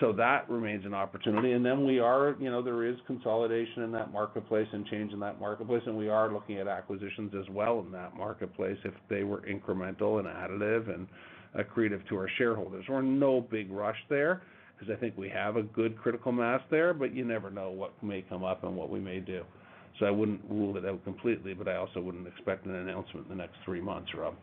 So 0.00 0.12
that 0.12 0.50
remains 0.50 0.84
an 0.84 0.92
opportunity. 0.92 1.52
And 1.52 1.64
then 1.64 1.86
we 1.86 2.00
are, 2.00 2.34
you 2.40 2.50
know, 2.50 2.62
there 2.62 2.84
is 2.84 2.96
consolidation 3.06 3.84
in 3.84 3.92
that 3.92 4.12
marketplace 4.12 4.66
and 4.72 4.84
change 4.86 5.12
in 5.12 5.20
that 5.20 5.38
marketplace, 5.40 5.82
and 5.86 5.96
we 5.96 6.08
are 6.08 6.32
looking 6.32 6.58
at 6.58 6.66
acquisitions 6.66 7.32
as 7.38 7.48
well 7.50 7.78
in 7.78 7.92
that 7.92 8.16
marketplace 8.16 8.76
if 8.84 8.94
they 9.08 9.22
were 9.22 9.42
incremental 9.42 10.18
and 10.18 10.26
additive 10.26 10.92
and 10.92 11.06
accretive 11.56 12.06
to 12.08 12.16
our 12.16 12.28
shareholders. 12.36 12.84
We're 12.88 12.98
in 13.00 13.20
no 13.20 13.40
big 13.40 13.70
rush 13.70 13.96
there 14.08 14.42
because 14.76 14.94
I 14.94 14.98
think 14.98 15.16
we 15.16 15.28
have 15.28 15.56
a 15.56 15.62
good 15.62 15.96
critical 15.96 16.32
mass 16.32 16.60
there, 16.70 16.94
but 16.94 17.14
you 17.14 17.24
never 17.24 17.50
know 17.50 17.70
what 17.70 18.00
may 18.02 18.22
come 18.22 18.44
up 18.44 18.64
and 18.64 18.76
what 18.76 18.90
we 18.90 19.00
may 19.00 19.20
do. 19.20 19.44
So 19.98 20.06
I 20.06 20.10
wouldn't 20.10 20.40
rule 20.50 20.76
it 20.76 20.84
out 20.84 21.04
completely, 21.04 21.54
but 21.54 21.68
I 21.68 21.76
also 21.76 22.00
wouldn't 22.00 22.26
expect 22.26 22.66
an 22.66 22.74
announcement 22.74 23.26
in 23.26 23.36
the 23.36 23.40
next 23.40 23.56
three 23.64 23.80
months, 23.80 24.10
Rob. 24.14 24.34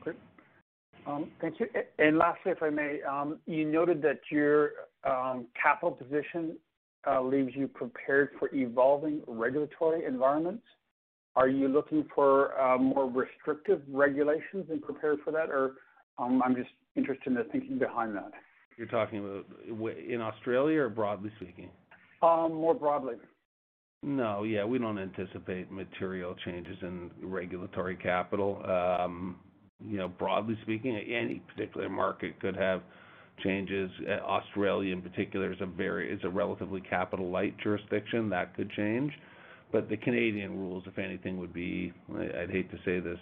Great. 0.00 0.16
Um, 1.06 1.30
thank 1.40 1.58
you. 1.58 1.66
And 1.98 2.18
lastly, 2.18 2.52
if 2.52 2.62
I 2.62 2.68
may, 2.68 3.00
um, 3.08 3.38
you 3.46 3.64
noted 3.64 4.02
that 4.02 4.20
your 4.30 4.72
um, 5.04 5.46
capital 5.60 5.92
position 5.92 6.56
uh, 7.06 7.22
leaves 7.22 7.52
you 7.54 7.68
prepared 7.68 8.30
for 8.38 8.54
evolving 8.54 9.22
regulatory 9.26 10.04
environments. 10.04 10.64
Are 11.34 11.48
you 11.48 11.68
looking 11.68 12.06
for 12.14 12.58
uh, 12.60 12.76
more 12.78 13.10
restrictive 13.10 13.82
regulations 13.88 14.66
and 14.70 14.82
prepared 14.82 15.18
for 15.24 15.30
that? 15.32 15.50
Or, 15.50 15.74
I'm 16.18 16.56
just 16.56 16.70
interested 16.94 17.26
in 17.26 17.34
the 17.34 17.44
thinking 17.44 17.78
behind 17.78 18.16
that. 18.16 18.30
You're 18.76 18.88
talking 18.88 19.18
about 19.18 19.46
in 19.98 20.20
Australia 20.20 20.80
or 20.80 20.88
broadly 20.88 21.30
speaking? 21.36 21.70
Um, 22.22 22.54
more 22.54 22.74
broadly. 22.74 23.14
No. 24.02 24.44
Yeah, 24.44 24.64
we 24.64 24.78
don't 24.78 24.98
anticipate 24.98 25.70
material 25.70 26.34
changes 26.44 26.76
in 26.82 27.10
regulatory 27.22 27.96
capital. 27.96 28.62
Um, 28.64 29.36
you 29.80 29.96
know, 29.98 30.08
broadly 30.08 30.58
speaking, 30.62 30.96
any 30.96 31.42
particular 31.54 31.88
market 31.88 32.38
could 32.40 32.56
have 32.56 32.82
changes. 33.42 33.90
Uh, 34.06 34.24
Australia 34.24 34.92
in 34.92 35.02
particular 35.02 35.52
is 35.52 36.20
a 36.24 36.28
relatively 36.28 36.80
capital 36.82 37.30
light 37.30 37.56
jurisdiction. 37.62 38.28
That 38.30 38.54
could 38.56 38.70
change. 38.72 39.12
But 39.72 39.88
the 39.88 39.96
Canadian 39.96 40.56
rules, 40.58 40.84
if 40.86 40.98
anything, 40.98 41.38
would 41.38 41.52
be. 41.52 41.92
I'd 42.14 42.50
hate 42.50 42.70
to 42.70 42.78
say 42.84 43.00
this. 43.00 43.18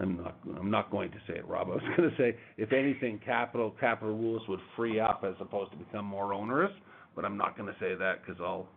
I'm 0.00 0.16
not 0.16 0.38
I'm 0.58 0.70
not 0.70 0.90
going 0.90 1.10
to 1.10 1.18
say 1.26 1.38
it, 1.38 1.48
Rob. 1.48 1.68
I 1.70 1.74
was 1.74 1.82
gonna 1.96 2.10
say, 2.18 2.36
if 2.56 2.72
anything, 2.72 3.20
capital 3.24 3.74
capital 3.80 4.16
rules 4.16 4.42
would 4.48 4.60
free 4.76 5.00
up 5.00 5.24
as 5.26 5.34
opposed 5.40 5.72
to 5.72 5.76
become 5.78 6.04
more 6.04 6.32
onerous, 6.32 6.72
but 7.14 7.24
I'm 7.24 7.36
not 7.36 7.56
gonna 7.56 7.76
say 7.80 7.94
that 7.94 8.24
because 8.24 8.40
I'll 8.40 8.68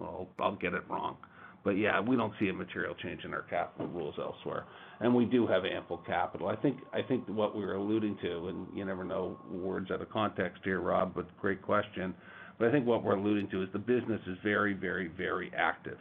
I'll, 0.00 0.28
I'll 0.38 0.56
get 0.56 0.74
it 0.74 0.82
wrong. 0.88 1.16
But 1.64 1.72
yeah, 1.72 2.00
we 2.00 2.16
don't 2.16 2.32
see 2.38 2.48
a 2.48 2.52
material 2.52 2.94
change 3.02 3.24
in 3.24 3.34
our 3.34 3.42
capital 3.42 3.88
rules 3.88 4.14
elsewhere. 4.18 4.64
And 5.00 5.14
we 5.14 5.24
do 5.24 5.46
have 5.46 5.64
ample 5.64 5.98
capital. 5.98 6.48
I 6.48 6.56
think 6.56 6.78
I 6.92 7.02
think 7.02 7.28
what 7.28 7.56
we're 7.56 7.74
alluding 7.74 8.16
to, 8.22 8.48
and 8.48 8.66
you 8.74 8.84
never 8.84 9.04
know 9.04 9.38
words 9.50 9.90
out 9.90 10.00
of 10.00 10.10
context 10.10 10.62
here, 10.64 10.80
Rob, 10.80 11.14
but 11.14 11.26
great 11.40 11.62
question. 11.62 12.14
But 12.58 12.68
I 12.68 12.72
think 12.72 12.86
what 12.86 13.04
we're 13.04 13.16
alluding 13.16 13.50
to 13.50 13.62
is 13.62 13.68
the 13.72 13.78
business 13.78 14.20
is 14.26 14.36
very 14.42 14.74
very, 14.74 15.08
very 15.08 15.50
active. 15.56 15.98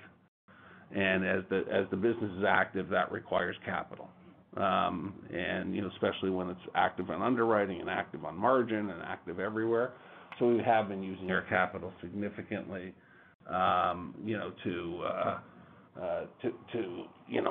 And 0.96 1.26
as 1.26 1.44
the, 1.50 1.66
as 1.70 1.86
the 1.92 1.98
business 1.98 2.32
is 2.38 2.46
active, 2.48 2.88
that 2.90 3.12
requires 3.12 3.56
capital. 3.66 4.10
Um, 4.56 5.14
and, 5.32 5.76
you 5.76 5.82
know, 5.82 5.90
especially 5.94 6.30
when 6.30 6.50
it's 6.50 6.60
active 6.74 7.10
on 7.10 7.22
underwriting 7.22 7.80
and 7.82 7.90
active 7.90 8.26
on 8.26 8.36
margin 8.36 8.90
and 8.90 9.02
active 9.04 9.40
everywhere. 9.40 9.94
So 10.40 10.48
we 10.48 10.62
have 10.64 10.88
been 10.88 11.04
using 11.04 11.30
our 11.32 11.44
capital 11.44 11.92
significantly, 12.02 12.94
um, 13.50 14.16
you 14.24 14.38
know, 14.38 14.52
to 14.64 15.04
uh, 15.06 15.40
uh, 16.02 16.26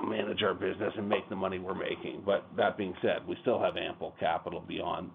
manage 0.08 0.42
our 0.42 0.54
business 0.54 0.92
and 0.96 1.08
make 1.08 1.28
the 1.28 1.36
money 1.36 1.58
we're 1.58 1.74
making. 1.74 2.22
But 2.24 2.46
that 2.56 2.76
being 2.78 2.94
said, 3.02 3.26
we 3.26 3.36
still 3.42 3.60
have 3.60 3.76
ample 3.76 4.14
capital 4.18 4.64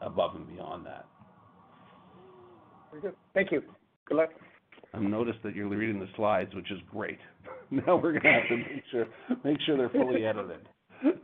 above 0.02 0.36
and 0.36 0.48
beyond 0.48 0.86
that. 0.86 1.06
Very 2.92 3.02
good. 3.02 3.16
Thank 3.34 3.52
you. 3.52 3.62
Good 4.08 4.18
luck. 4.18 4.30
I've 4.94 5.02
noticed 5.02 5.40
that 5.44 5.56
you're 5.56 5.70
reading 5.70 6.00
the 6.00 6.10
slides, 6.16 6.54
which 6.54 6.70
is 6.72 6.80
great. 6.92 7.20
Now 7.74 7.96
we're 7.96 8.12
gonna 8.12 8.34
have 8.34 8.50
to 8.50 9.06
make 9.46 9.58
sure 9.66 9.78
they're 9.78 9.88
fully 9.88 10.26
edited. 10.30 10.68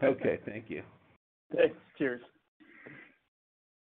Okay, 0.04 0.40
thank 0.46 0.70
you. 0.70 0.84
Thanks. 1.56 1.76
Cheers. 1.98 2.22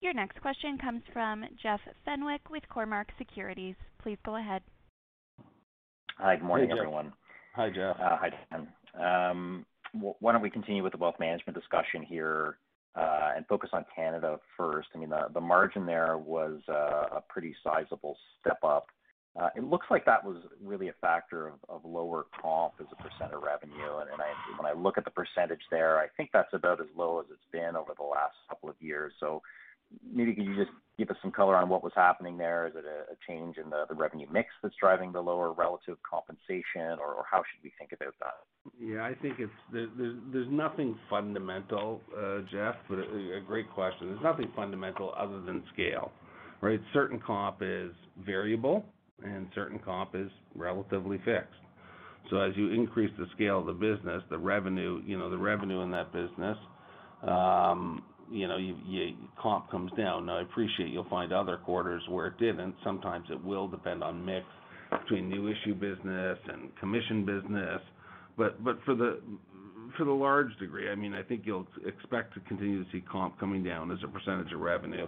Your 0.01 0.15
next 0.15 0.41
question 0.41 0.79
comes 0.79 1.03
from 1.13 1.45
Jeff 1.61 1.81
Fenwick 2.05 2.51
with 2.51 2.63
Cormark 2.75 3.07
Securities. 3.19 3.75
Please 4.01 4.19
go 4.25 4.37
ahead. 4.37 4.63
Hi, 6.19 6.37
good 6.37 6.45
morning, 6.45 6.71
everyone. 6.71 7.13
Hi, 7.55 7.69
Jeff. 7.71 7.97
Uh, 8.01 8.17
hi, 8.17 8.31
Dan. 8.51 8.69
Um, 9.01 9.67
why 10.21 10.33
don't 10.33 10.43
we 10.43 10.51
continue 10.51 10.83
with 10.83 10.93
the 10.93 10.99
wealth 10.99 11.17
management 11.19 11.59
discussion 11.59 12.03
here? 12.03 12.59
Uh, 12.95 13.33
and 13.37 13.47
focus 13.47 13.71
on 13.73 13.85
Canada 13.95 14.39
first. 14.57 14.89
I 14.95 14.99
mean, 14.99 15.13
the 15.33 15.41
margin 15.41 15.87
there 15.87 16.19
was 16.19 16.61
uh, 16.69 17.17
a 17.17 17.23
pretty 17.29 17.55
sizable 17.63 18.17
step 18.41 18.59
up. 18.65 18.87
Uh, 19.41 19.51
it 19.55 19.63
looks 19.63 19.87
like 19.89 20.05
that 20.05 20.25
was 20.25 20.37
really 20.63 20.89
a 20.89 20.95
factor 21.01 21.53
of 21.69 21.85
lower 21.85 22.27
comp 22.43 22.75
as 22.81 22.87
a 22.91 22.97
percent 22.97 23.33
of 23.33 23.43
revenue. 23.43 23.99
And 24.01 24.09
when 24.57 24.67
I 24.67 24.73
look 24.73 24.99
at 24.99 25.05
the 25.05 25.13
percentage 25.13 25.63
there, 25.71 25.99
I 25.99 26.09
think 26.17 26.31
that's 26.33 26.53
about 26.53 26.81
as 26.81 26.89
low 26.97 27.21
as 27.21 27.27
it's 27.31 27.41
been 27.53 27.77
over 27.77 27.93
the 27.97 28.05
last 28.05 28.35
couple 28.49 28.69
of 28.69 28.75
years. 28.81 29.13
So 29.21 29.43
maybe 30.13 30.35
could 30.35 30.45
you 30.45 30.57
just 30.57 30.73
give 30.99 31.09
us 31.11 31.17
some 31.23 31.31
color 31.31 31.55
on 31.55 31.69
what 31.69 31.85
was 31.85 31.93
happening 31.95 32.37
there? 32.37 32.67
Is 32.67 32.75
it 32.75 32.85
a 32.85 33.15
change 33.31 33.59
in 33.59 33.71
the 33.71 33.87
revenue 33.95 34.27
mix 34.33 34.49
that's 34.61 34.75
driving 34.81 35.13
the 35.13 35.21
lower 35.21 35.53
relative 35.53 35.99
compensation, 36.03 36.99
or 36.99 37.25
how 37.31 37.39
should 37.39 37.63
we 37.63 37.73
think 37.79 37.93
about 37.93 38.15
that? 38.19 38.35
Yeah, 38.81 39.05
I 39.05 39.15
think 39.15 39.37
there's 39.73 40.51
nothing 40.51 40.99
fundamental, 41.09 42.01
uh, 42.19 42.41
Jeff, 42.51 42.75
but 42.89 42.99
a 42.99 43.41
great 43.47 43.71
question. 43.71 44.09
There's 44.09 44.23
nothing 44.23 44.51
fundamental 44.57 45.15
other 45.17 45.41
than 45.41 45.63
scale, 45.73 46.11
right? 46.61 46.81
Certain 46.93 47.21
comp 47.21 47.59
is 47.63 47.93
variable 48.27 48.85
and 49.25 49.49
certain 49.55 49.79
comp 49.79 50.15
is 50.15 50.31
relatively 50.55 51.19
fixed. 51.19 51.55
So 52.31 52.39
as 52.39 52.53
you 52.57 52.71
increase 52.71 53.11
the 53.19 53.27
scale 53.35 53.61
of 53.61 53.67
the 53.67 53.73
business, 53.73 54.23
the 54.31 54.39
revenue, 54.39 55.03
you 55.07 55.19
know, 55.19 55.31
the 55.31 55.39
revenue 55.39 55.81
in 55.81 55.91
that 55.93 56.13
business, 56.13 56.57
um, 57.23 58.03
you 58.31 58.47
know, 58.47 58.59
comp 59.41 59.71
comes 59.71 59.91
down. 59.97 60.27
Now, 60.27 60.39
I 60.39 60.43
appreciate 60.43 60.91
you'll 60.91 61.09
find 61.09 61.33
other 61.33 61.57
quarters 61.57 62.03
where 62.09 62.27
it 62.27 62.39
didn't. 62.39 62.75
Sometimes 62.85 63.27
it 63.31 63.43
will 63.43 63.69
depend 63.69 64.05
on 64.05 64.25
mix 64.25 64.45
between 65.03 65.29
new 65.29 65.49
issue 65.49 65.75
business 65.75 66.39
and 66.49 66.75
commission 66.79 67.25
business. 67.25 67.81
But 68.37 68.63
but 68.63 68.79
for 68.85 68.95
the 68.95 69.21
for 69.97 70.05
the 70.05 70.13
large 70.13 70.57
degree, 70.59 70.91
I 70.91 70.95
mean, 70.95 71.15
I 71.15 71.23
think 71.23 71.43
you'll 71.45 71.67
expect 71.87 72.35
to 72.35 72.41
continue 72.41 72.85
to 72.85 72.91
see 72.93 73.03
comp 73.11 73.41
coming 73.41 73.65
down 73.65 73.91
as 73.91 73.99
a 74.05 74.09
percentage 74.09 74.53
of 74.53 74.61
revenue 74.61 75.07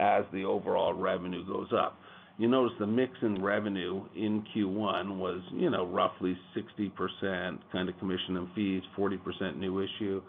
as 0.00 0.24
the 0.32 0.44
overall 0.44 0.94
revenue 0.94 1.46
goes 1.46 1.68
up. 1.78 1.98
You 2.38 2.48
notice 2.48 2.72
the 2.78 2.86
mix 2.86 3.12
in 3.22 3.42
revenue 3.42 4.04
in 4.16 4.42
Q1 4.54 5.16
was, 5.16 5.42
you 5.52 5.70
know, 5.70 5.86
roughly 5.86 6.36
60% 6.56 7.58
kind 7.70 7.88
of 7.88 7.98
commission 7.98 8.36
and 8.36 8.48
fees, 8.54 8.82
40% 8.96 9.58
new 9.58 9.80
issue. 9.80 10.22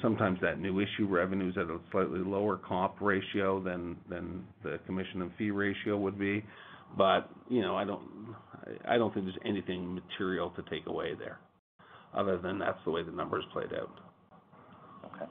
Sometimes 0.00 0.38
that 0.40 0.58
new 0.58 0.80
issue 0.80 1.06
revenue 1.06 1.50
is 1.50 1.56
at 1.58 1.64
a 1.64 1.78
slightly 1.92 2.20
lower 2.20 2.56
comp 2.56 2.94
ratio 3.00 3.60
than 3.62 3.96
the 4.08 4.78
commission 4.86 5.22
and 5.22 5.30
fee 5.36 5.50
ratio 5.50 5.98
would 5.98 6.18
be. 6.18 6.42
But, 6.96 7.28
you 7.48 7.60
know, 7.60 7.76
I 7.76 7.84
don't 7.84 8.34
I 8.88 8.96
don't 8.96 9.12
think 9.12 9.26
there's 9.26 9.38
anything 9.44 9.94
material 9.94 10.50
to 10.50 10.62
take 10.70 10.86
away 10.86 11.14
there 11.18 11.38
other 12.14 12.38
than 12.38 12.58
that's 12.58 12.78
the 12.84 12.90
way 12.90 13.02
the 13.02 13.12
numbers 13.12 13.44
played 13.52 13.72
out. 13.72 14.00
Okay. 15.04 15.30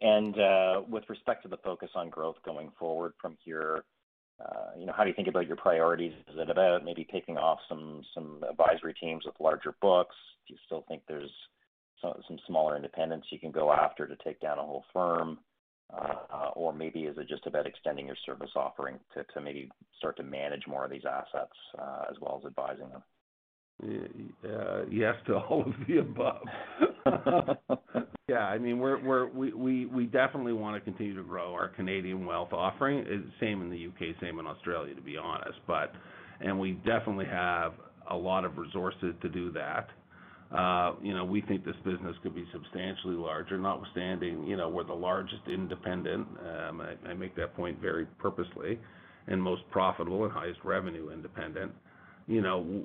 And 0.00 0.38
uh 0.38 0.82
with 0.88 1.04
respect 1.08 1.42
to 1.44 1.48
the 1.48 1.58
focus 1.58 1.90
on 1.94 2.10
growth 2.10 2.36
going 2.44 2.72
forward 2.78 3.12
from 3.20 3.36
here, 3.44 3.84
you 4.78 4.86
know, 4.86 4.92
how 4.96 5.04
do 5.04 5.10
you 5.10 5.16
think 5.16 5.28
about 5.28 5.46
your 5.46 5.56
priorities? 5.56 6.12
Is 6.28 6.38
it 6.38 6.50
about 6.50 6.84
maybe 6.84 7.06
taking 7.10 7.36
off 7.38 7.58
some 7.68 8.02
some 8.14 8.44
advisory 8.48 8.94
teams 8.94 9.24
with 9.24 9.34
larger 9.40 9.74
books? 9.80 10.14
Do 10.46 10.54
you 10.54 10.60
still 10.66 10.84
think 10.88 11.02
there's 11.08 11.30
some 12.02 12.14
some 12.28 12.38
smaller 12.46 12.76
independents 12.76 13.28
you 13.30 13.38
can 13.38 13.50
go 13.50 13.72
after 13.72 14.06
to 14.06 14.16
take 14.24 14.40
down 14.40 14.58
a 14.58 14.62
whole 14.62 14.84
firm? 14.92 15.38
Uh, 15.92 16.50
Or 16.54 16.72
maybe 16.72 17.04
is 17.04 17.16
it 17.16 17.28
just 17.28 17.46
about 17.46 17.66
extending 17.66 18.06
your 18.06 18.16
service 18.26 18.50
offering 18.56 18.98
to 19.14 19.24
to 19.34 19.40
maybe 19.40 19.70
start 19.98 20.16
to 20.16 20.22
manage 20.22 20.66
more 20.66 20.84
of 20.84 20.90
these 20.90 21.04
assets, 21.08 21.56
uh, 21.78 22.04
as 22.10 22.16
well 22.20 22.40
as 22.40 22.46
advising 22.46 22.88
them? 22.90 23.02
Uh, 24.44 24.84
Yes 24.90 25.14
to 25.26 25.36
all 25.36 25.62
of 25.62 25.74
the 25.86 25.98
above. 25.98 26.46
Yeah, 28.28 28.38
I 28.40 28.58
mean, 28.58 28.80
we 28.80 29.22
we 29.32 29.52
we 29.52 29.86
we 29.86 30.06
definitely 30.06 30.52
wanna 30.52 30.80
continue 30.80 31.14
to 31.14 31.22
grow 31.22 31.52
our 31.52 31.68
Canadian 31.68 32.26
wealth 32.26 32.52
offering. 32.52 33.04
Same 33.38 33.62
in 33.62 33.70
the 33.70 33.78
U.K., 33.78 34.16
same 34.20 34.40
in 34.40 34.48
Australia, 34.48 34.96
to 34.96 35.00
be 35.00 35.16
honest. 35.16 35.58
But 35.68 35.92
and 36.40 36.58
we 36.58 36.72
definitely 36.84 37.26
have 37.26 37.74
a 38.10 38.16
lot 38.16 38.44
of 38.44 38.58
resources 38.58 39.14
to 39.22 39.28
do 39.28 39.52
that. 39.52 39.88
Uh, 40.56 40.94
you 41.02 41.14
know, 41.14 41.24
we 41.24 41.40
think 41.40 41.64
this 41.64 41.76
business 41.84 42.16
could 42.22 42.34
be 42.34 42.44
substantially 42.52 43.14
larger, 43.16 43.58
notwithstanding, 43.58 44.44
you 44.46 44.56
know, 44.56 44.68
we're 44.68 44.84
the 44.84 44.92
largest 44.92 45.42
independent. 45.48 46.26
Um, 46.40 46.82
I 47.08 47.14
make 47.14 47.34
that 47.36 47.54
point 47.56 47.80
very 47.80 48.06
purposely, 48.18 48.78
and 49.26 49.42
most 49.42 49.62
profitable 49.70 50.24
and 50.24 50.32
highest 50.32 50.60
revenue 50.64 51.10
independent. 51.10 51.72
You 52.28 52.42
know, 52.42 52.84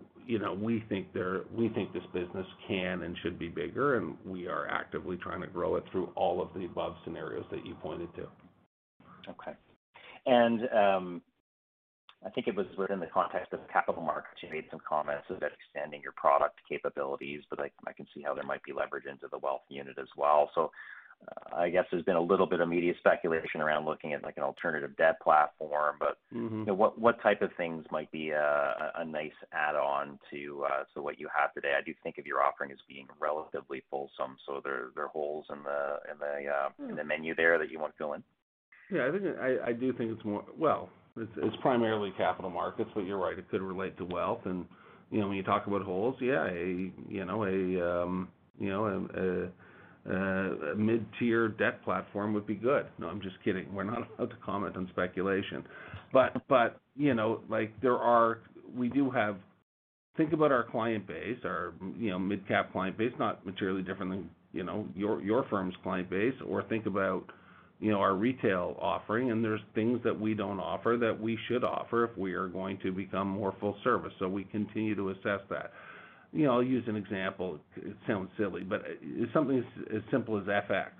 we 0.59 0.83
think 0.89 1.13
there 1.13 1.41
we 1.55 1.69
think 1.69 1.93
this 1.93 2.03
business 2.13 2.45
can 2.67 3.03
and 3.03 3.15
should 3.21 3.37
be 3.39 3.47
bigger, 3.47 3.97
and 3.97 4.15
we 4.25 4.47
are 4.47 4.67
actively 4.67 5.17
trying 5.17 5.41
to 5.41 5.47
grow 5.47 5.75
it 5.75 5.83
through 5.91 6.11
all 6.15 6.41
of 6.41 6.49
the 6.55 6.65
above 6.65 6.95
scenarios 7.03 7.45
that 7.51 7.65
you 7.65 7.75
pointed 7.75 8.13
to. 8.15 8.27
Okay. 9.29 9.53
And 10.25 10.69
um 10.69 11.21
I 12.23 12.29
think 12.29 12.47
it 12.47 12.55
was 12.55 12.67
within 12.77 12.99
the 12.99 13.07
context 13.07 13.51
of 13.51 13.59
capital 13.73 14.03
markets, 14.03 14.41
you 14.43 14.49
made 14.51 14.65
some 14.69 14.79
comments 14.87 15.25
about 15.29 15.51
extending 15.53 16.01
your 16.03 16.11
product 16.11 16.59
capabilities, 16.69 17.41
but 17.49 17.59
I 17.59 17.93
can 17.93 18.05
see 18.13 18.21
how 18.21 18.35
there 18.35 18.43
might 18.43 18.63
be 18.63 18.73
leverage 18.73 19.05
into 19.09 19.27
the 19.31 19.39
wealth 19.39 19.63
unit 19.69 19.97
as 19.99 20.07
well. 20.15 20.51
I 21.53 21.69
guess 21.69 21.85
there's 21.91 22.03
been 22.03 22.15
a 22.15 22.21
little 22.21 22.45
bit 22.45 22.61
of 22.61 22.69
media 22.69 22.93
speculation 22.99 23.61
around 23.61 23.85
looking 23.85 24.13
at 24.13 24.23
like 24.23 24.37
an 24.37 24.43
alternative 24.43 24.95
debt 24.97 25.19
platform. 25.21 25.97
Mm-hmm. 26.33 26.59
You 26.59 26.65
know, 26.65 26.93
what 26.95 27.21
type 27.21 27.41
of 27.41 27.51
things 27.57 27.85
might 27.91 28.11
be 28.11 28.31
a 28.31 29.03
nice 29.05 29.31
add-on 29.51 30.19
to 30.31 30.65
to 30.93 31.01
what 31.01 31.19
you 31.19 31.27
have 31.37 31.53
today? 31.53 31.73
I 31.77 31.83
do 31.83 31.93
think 32.03 32.17
of 32.17 32.25
your 32.25 32.41
offering 32.41 32.71
as 32.71 32.77
being 32.87 33.07
relatively 33.19 33.83
fulsome, 33.89 34.37
so 34.45 34.61
there 34.63 34.89
are 34.97 35.07
holes 35.07 35.45
in 35.49 35.63
the 35.63 35.99
in 36.11 36.19
the 36.19 36.49
uh, 36.49 36.69
yeah. 36.79 36.89
in 36.89 36.95
the 36.95 37.03
menu 37.03 37.35
there 37.35 37.57
that 37.59 37.69
you 37.69 37.79
want 37.79 37.93
to 37.93 37.97
fill 37.97 38.13
in. 38.13 38.23
Yeah, 38.91 39.07
I 39.07 39.11
think 39.11 39.23
I, 39.39 39.69
I 39.69 39.73
do 39.73 39.93
think 39.93 40.11
it's 40.11 40.25
more. 40.25 40.43
Well, 40.57 40.89
it's, 41.17 41.31
it's 41.37 41.55
primarily 41.61 42.13
capital 42.17 42.49
markets, 42.49 42.89
but 42.93 43.05
you're 43.05 43.17
right, 43.17 43.37
it 43.37 43.49
could 43.49 43.61
relate 43.61 43.97
to 43.97 44.05
wealth. 44.05 44.41
And 44.45 44.65
you 45.11 45.19
know, 45.19 45.27
when 45.27 45.37
you 45.37 45.43
talk 45.43 45.67
about 45.67 45.83
holes, 45.83 46.15
yeah, 46.19 46.45
a 46.47 46.91
you 47.09 47.25
know, 47.25 47.43
a 47.43 48.03
um, 48.03 48.29
you 48.59 48.69
know 48.69 48.85
a, 48.85 49.19
a 49.19 49.49
Uh, 50.09 50.73
mid-tier 50.75 51.49
debt 51.49 51.83
platform 51.83 52.33
would 52.33 52.47
be 52.47 52.55
good. 52.55 52.87
No, 52.97 53.07
I'm 53.07 53.21
just 53.21 53.35
kidding. 53.45 53.71
We're 53.71 53.83
not 53.83 54.07
allowed 54.17 54.31
to 54.31 54.35
comment 54.43 54.75
on 54.75 54.87
speculation. 54.91 55.63
But 56.11 56.41
but 56.47 56.81
you 56.95 57.13
know, 57.13 57.41
like 57.49 57.79
there 57.81 57.97
are, 57.97 58.39
we 58.75 58.89
do 58.89 59.11
have. 59.11 59.37
Think 60.17 60.33
about 60.33 60.51
our 60.51 60.63
client 60.63 61.07
base, 61.07 61.37
our 61.45 61.73
you 61.97 62.09
know 62.09 62.19
mid-cap 62.19 62.71
client 62.71 62.97
base, 62.97 63.13
not 63.19 63.45
materially 63.45 63.83
different 63.83 64.11
than 64.11 64.29
you 64.53 64.63
know 64.63 64.87
your 64.95 65.21
your 65.21 65.45
firm's 65.49 65.75
client 65.83 66.09
base. 66.09 66.33
Or 66.47 66.63
think 66.63 66.87
about 66.87 67.25
you 67.79 67.91
know 67.91 67.99
our 67.99 68.15
retail 68.15 68.75
offering, 68.79 69.29
and 69.29 69.43
there's 69.43 69.61
things 69.75 69.99
that 70.03 70.19
we 70.19 70.33
don't 70.33 70.59
offer 70.59 70.97
that 70.99 71.17
we 71.21 71.37
should 71.47 71.63
offer 71.63 72.05
if 72.05 72.17
we 72.17 72.33
are 72.33 72.47
going 72.47 72.79
to 72.79 72.91
become 72.91 73.27
more 73.27 73.55
full 73.59 73.77
service. 73.83 74.13
So 74.17 74.27
we 74.27 74.45
continue 74.45 74.95
to 74.95 75.11
assess 75.11 75.41
that. 75.51 75.71
You 76.33 76.45
know, 76.45 76.53
I'll 76.53 76.63
use 76.63 76.83
an 76.87 76.95
example. 76.95 77.59
It 77.75 77.95
sounds 78.07 78.29
silly, 78.37 78.63
but 78.63 78.83
something 79.33 79.63
as 79.93 80.01
simple 80.11 80.37
as 80.37 80.45
FX, 80.45 80.91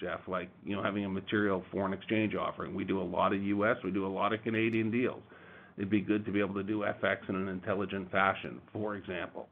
Jeff, 0.00 0.20
like, 0.28 0.48
you 0.64 0.76
know, 0.76 0.82
having 0.82 1.04
a 1.04 1.08
material 1.08 1.64
foreign 1.72 1.92
exchange 1.92 2.34
offering. 2.34 2.74
We 2.74 2.84
do 2.84 3.00
a 3.00 3.04
lot 3.04 3.32
of 3.32 3.42
U.S., 3.42 3.76
we 3.82 3.90
do 3.90 4.06
a 4.06 4.08
lot 4.08 4.32
of 4.32 4.42
Canadian 4.42 4.90
deals. 4.90 5.22
It'd 5.76 5.90
be 5.90 6.00
good 6.00 6.24
to 6.26 6.32
be 6.32 6.40
able 6.40 6.54
to 6.54 6.62
do 6.62 6.84
FX 7.02 7.28
in 7.28 7.34
an 7.34 7.48
intelligent 7.48 8.10
fashion, 8.10 8.60
for 8.72 8.96
example. 8.96 9.48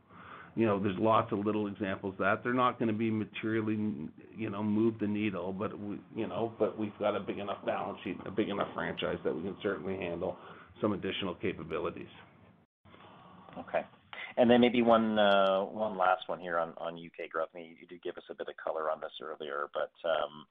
You 0.57 0.67
know, 0.67 0.79
there's 0.79 0.99
lots 0.99 1.33
of 1.33 1.41
little 1.41 1.67
examples 1.67 2.15
that 2.21 2.45
they're 2.45 2.55
not 2.55 2.79
gonna 2.79 2.93
be 2.93 3.11
materially, 3.11 3.77
you 4.37 4.51
know, 4.51 4.63
move 4.63 4.95
the 5.01 5.07
needle, 5.07 5.53
but 5.53 5.77
we, 5.79 5.99
you 6.15 6.29
know, 6.29 6.53
but 6.59 6.79
we've 6.79 6.97
got 7.01 7.17
a 7.17 7.21
big 7.21 7.39
enough 7.39 7.65
balance 7.67 7.99
sheet, 8.05 8.17
a 8.25 8.31
big 8.31 8.49
enough 8.49 8.69
franchise 8.73 9.19
that 9.25 9.35
we 9.35 9.43
can 9.43 9.57
certainly 9.63 9.97
handle 9.97 10.37
some 10.81 10.93
additional 10.93 11.35
capabilities. 11.35 12.07
Okay. 13.59 13.85
And 14.37 14.51
then 14.51 14.61
maybe 14.61 14.83
one 14.83 15.19
uh, 15.19 15.63
one 15.63 15.97
last 15.97 16.29
one 16.29 16.41
here 16.41 16.59
on 16.59 16.75
on 16.79 16.99
U.K. 16.99 17.29
growth. 17.29 17.49
I 17.55 17.59
mean, 17.59 17.77
you 17.81 17.87
did 17.87 18.03
give 18.03 18.17
us 18.17 18.25
a 18.31 18.35
bit 18.35 18.49
of 18.49 18.57
color 18.57 18.91
on 18.91 19.01
this 19.01 19.13
earlier, 19.23 19.69
but 19.73 19.93
um, 20.09 20.47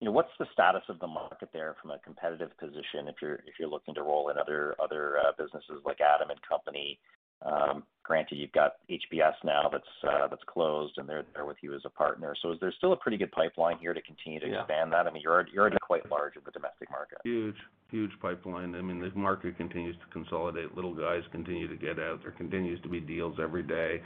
you 0.00 0.06
know, 0.06 0.12
what's 0.12 0.32
the 0.38 0.46
status 0.52 0.82
of 0.88 0.98
the 0.98 1.06
market 1.06 1.50
there 1.52 1.76
from 1.80 1.90
a 1.90 1.98
competitive 1.98 2.56
position 2.58 3.08
if 3.08 3.16
you're 3.20 3.36
if 3.46 3.54
you're 3.58 3.68
looking 3.68 3.94
to 3.94 4.02
roll 4.02 4.30
in 4.30 4.38
other 4.38 4.74
other 4.82 5.18
uh, 5.18 5.32
businesses 5.36 5.82
like 5.84 6.00
Adam 6.00 6.28
& 6.40 6.48
Company? 6.48 6.98
Um, 7.42 7.84
granted, 8.02 8.36
you've 8.36 8.52
got 8.52 8.74
HPS 8.90 9.34
now 9.44 9.68
that's 9.70 9.84
uh, 10.06 10.28
that's 10.28 10.42
closed, 10.46 10.98
and 10.98 11.08
they're 11.08 11.24
there 11.34 11.46
with 11.46 11.56
you 11.62 11.74
as 11.74 11.82
a 11.84 11.90
partner. 11.90 12.34
So 12.42 12.52
is 12.52 12.58
there 12.60 12.72
still 12.76 12.92
a 12.92 12.96
pretty 12.96 13.16
good 13.16 13.32
pipeline 13.32 13.78
here 13.78 13.94
to 13.94 14.02
continue 14.02 14.40
to 14.40 14.46
expand 14.46 14.92
that? 14.92 15.06
I 15.06 15.10
mean, 15.10 15.22
you're 15.22 15.32
already 15.32 15.76
quite 15.80 16.10
large 16.10 16.36
in 16.36 16.42
the 16.44 16.50
domestic 16.50 16.90
market. 16.90 17.18
Huge 17.24 17.56
huge 17.90 18.12
pipeline. 18.22 18.74
I 18.74 18.82
mean, 18.82 19.00
the 19.00 19.10
market 19.18 19.56
continues 19.56 19.96
to 19.96 20.12
consolidate. 20.12 20.74
Little 20.74 20.94
guys 20.94 21.22
continue 21.32 21.68
to 21.68 21.76
get 21.76 21.98
out. 21.98 22.20
There 22.22 22.30
continues 22.32 22.80
to 22.82 22.88
be 22.88 23.00
deals 23.00 23.36
every 23.42 23.62
day. 23.62 24.00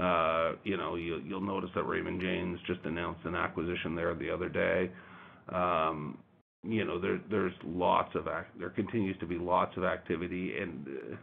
Uh, 0.00 0.52
you 0.64 0.76
know, 0.76 0.94
you'll 0.94 1.40
notice 1.40 1.70
that 1.74 1.84
Raymond 1.84 2.20
James 2.20 2.58
just 2.66 2.80
announced 2.84 3.24
an 3.24 3.34
acquisition 3.34 3.94
there 3.94 4.14
the 4.14 4.30
other 4.30 4.48
day. 4.48 4.90
Um, 5.52 6.18
you 6.62 6.84
know, 6.84 7.00
there 7.00 8.70
continues 8.70 9.18
to 9.18 9.26
be 9.26 9.36
lots 9.36 9.76
of 9.76 9.84
activity. 9.84 10.52
Uh, 10.60 11.16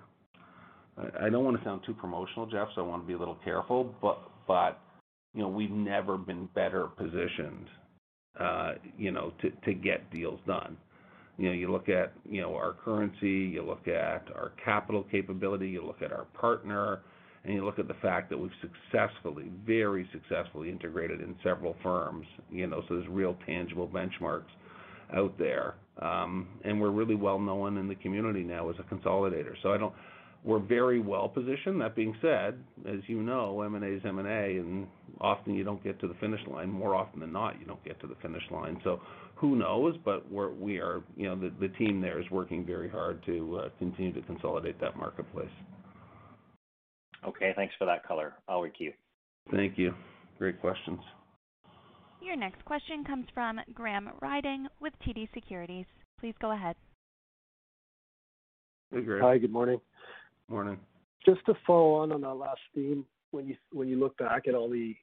I 1.20 1.30
don't 1.30 1.46
wanna 1.46 1.62
sound 1.64 1.82
too 1.86 1.94
promotional, 1.94 2.46
Jeff, 2.46 2.70
so 2.76 2.84
I 2.84 2.88
wanna 2.88 3.04
be 3.04 3.14
a 3.14 3.18
little 3.18 3.38
careful, 3.44 3.96
but 4.02 4.80
you 5.34 5.42
know, 5.42 5.48
we've 5.48 5.72
never 5.72 6.18
been 6.18 6.50
better 6.56 6.88
positioned 6.88 7.70
you 8.98 9.12
know, 9.12 9.34
to 9.66 9.74
get 9.74 10.12
deals 10.12 10.40
done. 10.48 10.78
You 11.38 11.48
know, 11.48 11.54
you 11.54 11.72
look 11.72 11.88
at, 11.88 12.14
you 12.30 12.42
know, 12.42 12.54
our 12.56 12.74
currency, 12.74 13.30
you 13.30 13.64
look 13.64 13.88
at 13.88 14.28
our 14.36 14.52
capital 14.64 15.04
capability, 15.10 15.70
you 15.70 15.86
look 15.86 16.02
at 16.02 16.12
our 16.12 16.26
partner, 16.34 17.00
and 17.46 17.54
you 17.54 17.64
look 17.64 17.80
at 17.80 17.88
the 17.88 17.94
fact 17.96 18.30
that 18.30 18.38
we've 18.38 18.52
successfully, 18.62 19.50
very 19.66 20.08
successfully 20.12 20.70
integrated 20.70 21.22
in 21.22 21.36
several 21.42 21.76
firms, 21.82 22.26
you 22.52 22.68
know, 22.68 22.84
so 22.88 22.96
there's 22.96 23.08
real 23.08 23.38
tangible 23.46 23.88
benchmarks 23.88 24.52
out 25.16 25.38
there. 25.40 25.76
Um, 26.02 26.48
and 26.66 26.80
we're 26.80 26.92
really 26.92 27.16
well 27.16 27.40
known 27.40 27.78
in 27.78 27.88
the 27.88 27.96
community 27.96 28.44
now 28.44 28.70
as 28.70 28.76
a 28.80 28.94
consolidator. 28.94 29.54
We're 30.44 30.60
very 30.60 31.00
well 31.02 31.28
positioned. 31.28 31.82
That 31.82 31.96
being 31.96 32.16
said, 32.22 32.64
as 32.88 33.00
you 33.08 33.22
know, 33.22 33.62
M&A 33.62 33.86
is 33.86 34.02
M&A, 34.06 34.58
and 34.58 34.88
often 35.20 35.54
you 35.54 35.66
don't 35.66 35.84
get 35.84 36.00
to 36.00 36.08
the 36.08 36.14
finish 36.16 36.40
line. 36.48 36.70
More 36.70 36.96
often 36.96 37.20
than 37.20 37.34
not, 37.34 37.60
you 37.60 37.66
don't 37.66 37.84
get 37.84 38.00
to 38.02 38.08
the 38.08 38.16
finish 38.22 38.44
line. 38.50 38.80
So 38.84 39.02
who 39.36 39.58
knows? 39.58 39.96
But 40.06 40.32
We 40.32 40.78
are, 40.78 41.02
you 41.18 41.28
know, 41.28 41.52
the 41.60 41.68
team 41.70 42.00
there 42.00 42.20
is 42.22 42.30
working 42.32 42.66
very 42.66 42.90
hard 42.90 43.24
to 43.26 43.62
uh, 43.64 43.70
continue 43.80 44.14
to 44.14 44.22
consolidate 44.22 44.80
that 44.80 44.96
marketplace. 44.96 45.52
Okay, 47.28 47.52
thanks 47.56 47.74
for 47.78 47.86
that 47.86 48.08
color. 48.08 48.34
I'll 48.48 48.66
queue. 48.70 48.94
Thank 49.52 49.78
you. 49.78 49.94
Great 50.38 50.62
questions. 50.62 51.00
Your 52.22 52.38
next 52.38 52.64
question 52.66 53.04
comes 53.04 53.26
from 53.34 53.60
Graham 53.74 54.10
Ryding 54.22 54.68
with 54.80 54.94
TD 55.06 55.28
Securities. 55.34 55.86
Please 56.20 56.34
go 56.42 56.52
ahead. 56.52 56.76
Hey, 58.92 59.02
Graham. 59.02 59.24
Hi, 59.24 59.38
good 59.38 59.52
morning. 59.52 59.80
Morning. 60.50 60.80
Just 61.26 61.46
to 61.46 61.54
follow 61.66 61.94
on 61.96 62.12
on 62.12 62.22
that 62.22 62.34
last 62.34 62.62
theme, 62.74 63.06
when 63.32 63.48
you 63.48 63.56
when 63.72 63.88
you 63.88 64.00
look 64.00 64.18
back 64.18 64.48
at 64.48 64.56
all 64.56 64.70
the 64.70 64.96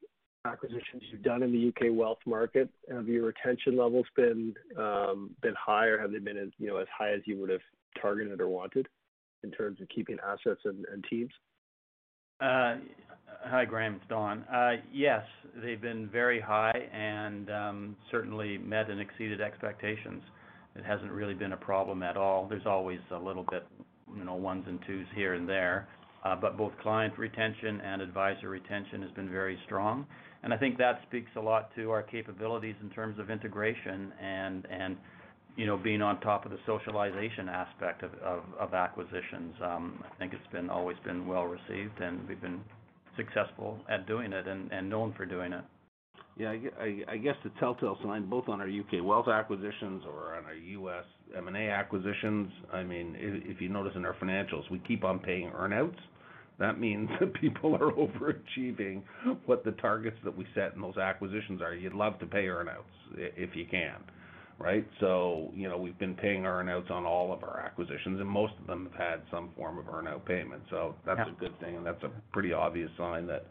acquisitions 0.45 1.03
you've 1.11 1.23
done 1.23 1.43
in 1.43 1.51
the 1.51 1.57
U.K. 1.57 1.89
wealth 1.89 2.19
market, 2.25 2.69
have 2.89 3.07
your 3.07 3.25
retention 3.25 3.77
levels 3.77 4.05
been 4.15 4.53
um 4.77 5.31
been 5.41 5.55
high, 5.57 5.85
or 5.85 5.99
have 5.99 6.11
they 6.11 6.19
been 6.19 6.37
as, 6.37 6.49
you 6.57 6.67
know, 6.67 6.77
as 6.77 6.87
high 6.95 7.11
as 7.11 7.21
you 7.25 7.39
would 7.39 7.49
have 7.49 7.61
targeted 8.01 8.41
or 8.41 8.47
wanted 8.47 8.87
in 9.43 9.51
terms 9.51 9.79
of 9.81 9.87
keeping 9.89 10.17
assets 10.25 10.61
and 10.65 11.05
teams? 11.09 11.31
Uh, 12.39 12.75
hi, 13.45 13.65
Graham. 13.65 13.95
It's 13.95 14.03
Don. 14.09 14.43
Uh, 14.43 14.73
yes, 14.93 15.23
they've 15.55 15.81
been 15.81 16.07
very 16.07 16.39
high 16.39 16.87
and 16.93 17.49
um, 17.49 17.95
certainly 18.11 18.57
met 18.59 18.89
and 18.89 18.99
exceeded 18.99 19.41
expectations. 19.41 20.21
It 20.75 20.85
hasn't 20.85 21.11
really 21.11 21.33
been 21.33 21.53
a 21.53 21.57
problem 21.57 22.03
at 22.03 22.17
all. 22.17 22.47
There's 22.47 22.67
always 22.67 22.99
a 23.11 23.17
little 23.17 23.45
bit, 23.49 23.65
you 24.15 24.23
know, 24.23 24.35
ones 24.35 24.65
and 24.67 24.79
twos 24.85 25.07
here 25.15 25.33
and 25.33 25.47
there. 25.47 25.87
Uh, 26.23 26.35
but 26.35 26.57
both 26.57 26.73
client 26.81 27.17
retention 27.17 27.79
and 27.81 28.01
advisor 28.01 28.49
retention 28.49 29.01
has 29.01 29.11
been 29.11 29.29
very 29.29 29.57
strong. 29.65 30.05
And 30.43 30.53
I 30.53 30.57
think 30.57 30.77
that 30.77 30.99
speaks 31.07 31.31
a 31.35 31.39
lot 31.39 31.73
to 31.75 31.91
our 31.91 32.03
capabilities 32.03 32.75
in 32.81 32.89
terms 32.89 33.19
of 33.19 33.29
integration 33.29 34.11
and, 34.21 34.97
you 35.55 35.65
know, 35.65 35.77
being 35.77 36.01
on 36.01 36.19
top 36.21 36.45
of 36.45 36.51
the 36.51 36.59
socialization 36.65 37.49
aspect 37.49 38.03
of 38.03 38.73
acquisitions. 38.73 39.55
Um, 39.63 40.03
I 40.03 40.15
think 40.17 40.33
it's 40.33 40.69
always 40.69 40.97
been 41.05 41.27
well 41.27 41.45
received, 41.45 41.99
and 42.01 42.27
we've 42.27 42.41
been 42.41 42.61
successful 43.15 43.79
at 43.89 44.05
doing 44.07 44.33
it 44.33 44.47
and 44.47 44.89
known 44.89 45.13
for 45.17 45.25
doing 45.25 45.53
it. 45.53 45.63
Yeah, 46.37 46.53
I 47.09 47.17
guess 47.17 47.35
the 47.43 47.49
telltale 47.59 47.97
sign 48.03 48.29
both 48.29 48.47
on 48.47 48.61
our 48.61 48.67
U.K. 48.67 49.01
wealth 49.01 49.27
acquisitions 49.27 50.03
or 50.05 50.35
on 50.35 50.45
our 50.45 50.53
U.S. 50.53 51.03
M&A 51.35 51.69
acquisitions, 51.69 52.51
I 52.71 52.83
mean, 52.83 53.15
if 53.17 53.59
you 53.59 53.69
notice 53.69 53.93
in 53.95 54.05
our 54.05 54.13
financials, 54.15 54.69
we 54.69 54.79
keep 54.87 55.03
on 55.03 55.17
paying 55.17 55.51
earn-outs. 55.55 55.97
That 56.59 56.79
means 56.79 57.09
that 57.19 57.33
people 57.41 57.75
are 57.75 57.91
overachieving 57.91 59.01
what 59.45 59.63
the 59.63 59.71
targets 59.73 60.17
that 60.23 60.35
we 60.35 60.45
set 60.53 60.75
in 60.75 60.81
those 60.81 60.97
acquisitions 60.97 61.61
are. 61.61 61.73
You'd 61.73 61.93
love 61.93 62.19
to 62.19 62.25
pay 62.27 62.47
earn-outs 62.47 62.85
if 63.15 63.55
you 63.55 63.65
can, 63.65 63.95
right? 64.59 64.87
So, 64.99 65.51
you 65.55 65.69
know, 65.69 65.77
we've 65.77 65.97
been 65.97 66.15
paying 66.15 66.45
earn-outs 66.45 66.89
on 66.91 67.05
all 67.05 67.33
of 67.33 67.43
our 67.43 67.59
acquisitions, 67.59 68.19
and 68.19 68.29
most 68.29 68.53
of 68.61 68.67
them 68.67 68.89
have 68.91 69.09
had 69.09 69.21
some 69.31 69.49
form 69.57 69.79
of 69.79 69.87
earn-out 69.89 70.25
payment. 70.25 70.61
So 70.69 70.95
that's 71.05 71.19
a 71.27 71.39
good 71.39 71.59
thing, 71.59 71.77
and 71.77 71.85
that's 71.85 72.03
a 72.03 72.11
pretty 72.31 72.53
obvious 72.53 72.91
sign 72.97 73.25
that 73.27 73.45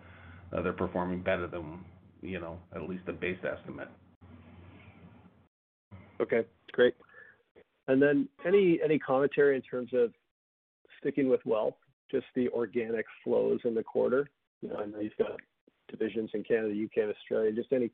uh, 0.53 0.63
they're 0.63 0.73
performing 0.73 1.23
better 1.23 1.47
than, 1.49 1.81
you 2.23 2.41
know, 2.41 2.59
at 2.75 2.89
least 2.89 3.05
a 3.09 3.13
base 3.13 3.39
estimate. 3.45 3.89
Okay, 6.21 6.45
great. 6.73 6.95
And 7.89 8.01
then 8.03 8.29
any 8.45 8.81
any 8.83 8.99
commentary 8.99 9.57
in 9.57 9.63
terms 9.63 9.91
of 9.93 10.13
sticking 11.01 11.29
with 11.29 11.41
wealth, 11.45 11.75
just 12.11 12.27
the 12.35 12.49
organic 12.49 13.07
flows 13.23 13.61
in 13.65 13.75
the 13.75 13.83
quarter? 13.83 14.29
You 14.63 14.71
know, 14.71 14.77
I 14.77 14.87
know 14.87 15.01
you've 15.01 15.17
got 15.19 15.39
divisions 15.89 16.31
in 16.35 16.43
Canada, 16.43 16.75
U.K., 16.75 17.03
and 17.03 17.11
Australia. 17.13 17.53
Just 17.53 17.73
any 17.73 17.91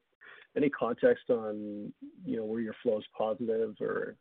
any 0.56 0.70
context 0.70 1.30
on, 1.30 1.92
you 2.24 2.36
know, 2.36 2.44
were 2.44 2.60
your 2.60 2.74
flows 2.82 3.04
positive 3.16 3.74
or 3.80 4.16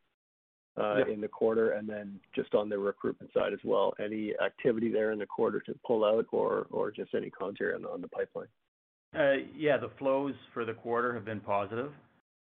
uh, 0.78 1.04
in 1.12 1.22
the 1.22 1.28
quarter? 1.28 1.72
And 1.72 1.88
then 1.88 2.20
just 2.34 2.56
on 2.56 2.70
the 2.70 2.78
recruitment 2.78 3.32
side 3.34 3.54
as 3.54 3.60
well, 3.64 3.94
any 4.04 4.34
activity 4.44 4.90
there 4.90 5.12
in 5.12 5.20
the 5.20 5.26
quarter 5.26 5.60
to 5.62 5.76
pull 5.86 6.04
out 6.04 6.26
or 6.32 6.68
or 6.72 6.92
just 6.92 7.14
any 7.14 7.30
commentary 7.30 7.74
on 7.74 8.02
the 8.02 8.08
pipeline? 8.08 8.48
Uh, 9.18 9.34
yeah, 9.58 9.78
the 9.78 9.92
flows 10.00 10.34
for 10.54 10.66
the 10.66 10.74
quarter 10.74 11.14
have 11.14 11.26
been 11.26 11.42
positive, 11.42 11.92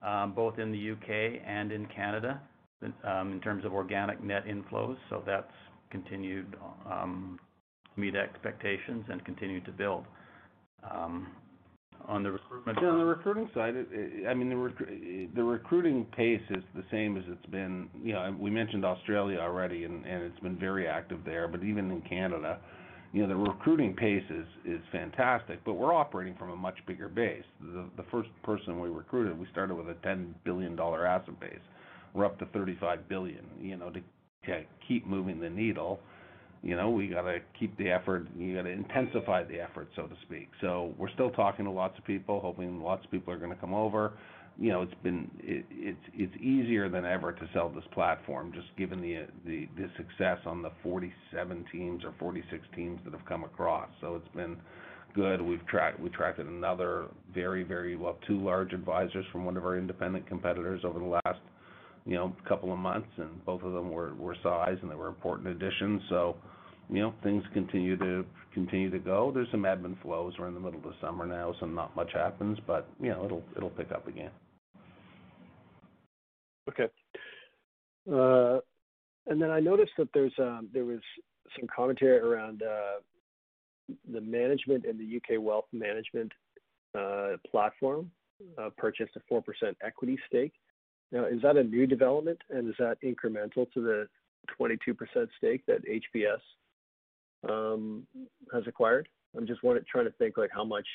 um, 0.01 0.33
both 0.33 0.59
in 0.59 0.71
the 0.71 0.77
U.K. 0.77 1.41
and 1.45 1.71
in 1.71 1.87
Canada, 1.87 2.39
um, 3.03 3.33
in 3.33 3.41
terms 3.41 3.65
of 3.65 3.73
organic 3.73 4.23
net 4.23 4.45
inflows. 4.45 4.97
So 5.09 5.23
that's 5.25 5.51
continued 5.89 6.55
um, 6.89 7.39
to 7.95 8.01
meet 8.01 8.15
expectations 8.15 9.05
and 9.09 9.23
continue 9.25 9.61
to 9.61 9.71
build. 9.71 10.05
On 12.07 12.23
the 12.23 12.31
recruitment 12.31 12.77
Yeah, 12.81 12.89
on 12.89 12.99
the 12.99 13.05
recruiting 13.05 13.49
side, 13.53 13.75
I 14.27 14.33
mean, 14.33 14.49
the 15.35 15.43
recruiting 15.43 16.05
pace 16.15 16.41
is 16.49 16.63
the 16.75 16.83
same 16.89 17.17
as 17.17 17.23
it's 17.27 17.45
been. 17.47 17.89
You 18.01 18.13
know, 18.13 18.35
we 18.39 18.49
mentioned 18.49 18.85
Australia 18.85 19.39
already, 19.39 19.83
and 19.83 20.05
it's 20.05 20.39
been 20.39 20.57
very 20.57 20.87
active 20.87 21.19
there. 21.25 21.47
But 21.47 21.63
even 21.63 21.91
in 21.91 22.01
Canada, 22.01 22.59
you 23.11 23.23
know, 23.23 23.27
the 23.27 23.35
recruiting 23.35 23.95
pace 23.95 24.23
is 24.65 24.79
fantastic, 24.91 25.59
but 25.65 25.73
we're 25.73 25.93
operating 25.93 26.35
from 26.35 26.51
a 26.51 26.55
much 26.55 26.75
bigger 26.85 27.07
base. 27.07 27.43
The 27.61 28.03
first 28.11 28.29
person 28.43 28.79
we 28.79 28.89
recruited, 28.89 29.39
we 29.39 29.47
started 29.51 29.75
with 29.75 29.89
a 29.89 29.95
10 30.03 30.35
billion 30.43 30.75
dollar 30.75 31.05
asset 31.05 31.39
base. 31.39 31.59
We're 32.13 32.25
up 32.25 32.37
to 32.39 32.45
35 32.47 33.07
billion. 33.07 33.45
You 33.61 33.77
know, 33.77 33.91
to 33.91 34.01
keep 34.87 35.07
moving 35.07 35.39
the 35.39 35.49
needle, 35.49 35.99
you 36.61 36.75
know, 36.75 36.89
we 36.89 37.07
gotta 37.07 37.39
keep 37.57 37.77
the 37.77 37.89
effort, 37.89 38.27
you 38.37 38.55
gotta 38.55 38.69
intensify 38.69 39.43
the 39.43 39.59
effort, 39.59 39.87
so 39.95 40.03
to 40.03 40.15
speak. 40.23 40.49
So 40.61 40.93
we're 40.97 41.11
still 41.11 41.31
talking 41.31 41.65
to 41.65 41.71
lots 41.71 41.97
of 41.97 42.05
people, 42.05 42.39
hoping 42.41 42.81
lots 42.81 43.05
of 43.05 43.11
people 43.11 43.33
are 43.33 43.37
gonna 43.37 43.55
come 43.55 43.73
over. 43.73 44.13
You 44.59 44.71
know, 44.71 44.81
it's 44.81 44.93
been 45.03 45.29
it, 45.39 45.65
it's 45.71 45.97
it's 46.13 46.35
easier 46.41 46.89
than 46.89 47.05
ever 47.05 47.31
to 47.31 47.49
sell 47.53 47.69
this 47.69 47.83
platform, 47.93 48.51
just 48.53 48.67
given 48.77 48.99
the 49.01 49.25
the 49.45 49.67
the 49.77 49.89
success 49.95 50.39
on 50.45 50.61
the 50.61 50.71
47 50.83 51.65
teams 51.71 52.03
or 52.03 52.13
46 52.19 52.61
teams 52.75 52.99
that 53.05 53.13
have 53.13 53.25
come 53.25 53.43
across. 53.43 53.89
So 54.01 54.15
it's 54.15 54.35
been 54.35 54.57
good. 55.15 55.41
We've 55.41 55.65
tracked 55.67 55.99
we 55.99 56.09
attracted 56.09 56.47
another 56.47 57.05
very 57.33 57.63
very 57.63 57.95
well, 57.95 58.17
two 58.27 58.43
large 58.43 58.73
advisors 58.73 59.25
from 59.31 59.45
one 59.45 59.55
of 59.55 59.65
our 59.65 59.77
independent 59.77 60.27
competitors 60.27 60.81
over 60.83 60.99
the 60.99 61.05
last, 61.05 61.39
you 62.05 62.15
know, 62.15 62.35
couple 62.47 62.73
of 62.73 62.79
months, 62.79 63.09
and 63.17 63.43
both 63.45 63.63
of 63.63 63.71
them 63.71 63.91
were 63.91 64.13
were 64.15 64.35
size 64.43 64.77
and 64.81 64.91
they 64.91 64.95
were 64.95 65.07
important 65.07 65.47
additions. 65.47 66.01
So 66.09 66.35
you 66.89 67.01
know, 67.01 67.13
things 67.23 67.43
continue 67.53 67.95
to 67.97 68.25
continue 68.53 68.89
to 68.89 68.99
go. 68.99 69.31
There's 69.33 69.49
some 69.51 69.63
ebb 69.63 69.85
and 69.85 69.95
flows. 70.01 70.33
We're 70.39 70.47
in 70.47 70.53
the 70.53 70.59
middle 70.59 70.79
of 70.79 70.83
the 70.83 70.95
summer 70.99 71.25
now, 71.25 71.53
so 71.59 71.65
not 71.65 71.95
much 71.95 72.11
happens, 72.13 72.57
but, 72.65 72.87
you 72.99 73.09
know, 73.09 73.25
it'll 73.25 73.43
it'll 73.55 73.69
pick 73.69 73.91
up 73.91 74.07
again. 74.07 74.31
Okay. 76.69 76.87
Uh, 78.11 78.59
and 79.27 79.41
then 79.41 79.51
I 79.51 79.59
noticed 79.59 79.91
that 79.97 80.11
um, 80.39 80.69
there 80.73 80.85
was 80.85 80.99
some 81.57 81.67
commentary 81.73 82.19
around 82.19 82.63
uh, 82.63 83.01
the 84.11 84.21
management 84.21 84.85
in 84.85 84.97
the 84.97 85.03
U.K. 85.03 85.37
wealth 85.37 85.65
management 85.73 86.31
uh, 86.97 87.31
platform 87.49 88.11
purchased 88.77 89.11
a 89.15 89.33
4% 89.33 89.41
equity 89.83 90.17
stake. 90.27 90.53
Now, 91.11 91.25
is 91.25 91.41
that 91.41 91.57
a 91.57 91.63
new 91.63 91.87
development, 91.87 92.39
and 92.49 92.69
is 92.69 92.75
that 92.79 92.97
incremental 93.03 93.71
to 93.73 93.81
the 93.81 94.07
22% 94.59 94.95
stake 95.37 95.63
that 95.67 95.81
HPS 95.85 96.39
um, 97.49 98.05
has 98.53 98.63
acquired? 98.67 99.09
I'm 99.35 99.47
just 99.47 99.61
trying 99.61 100.05
to 100.05 100.13
think, 100.17 100.37
like, 100.37 100.51
how 100.53 100.63
much 100.63 100.85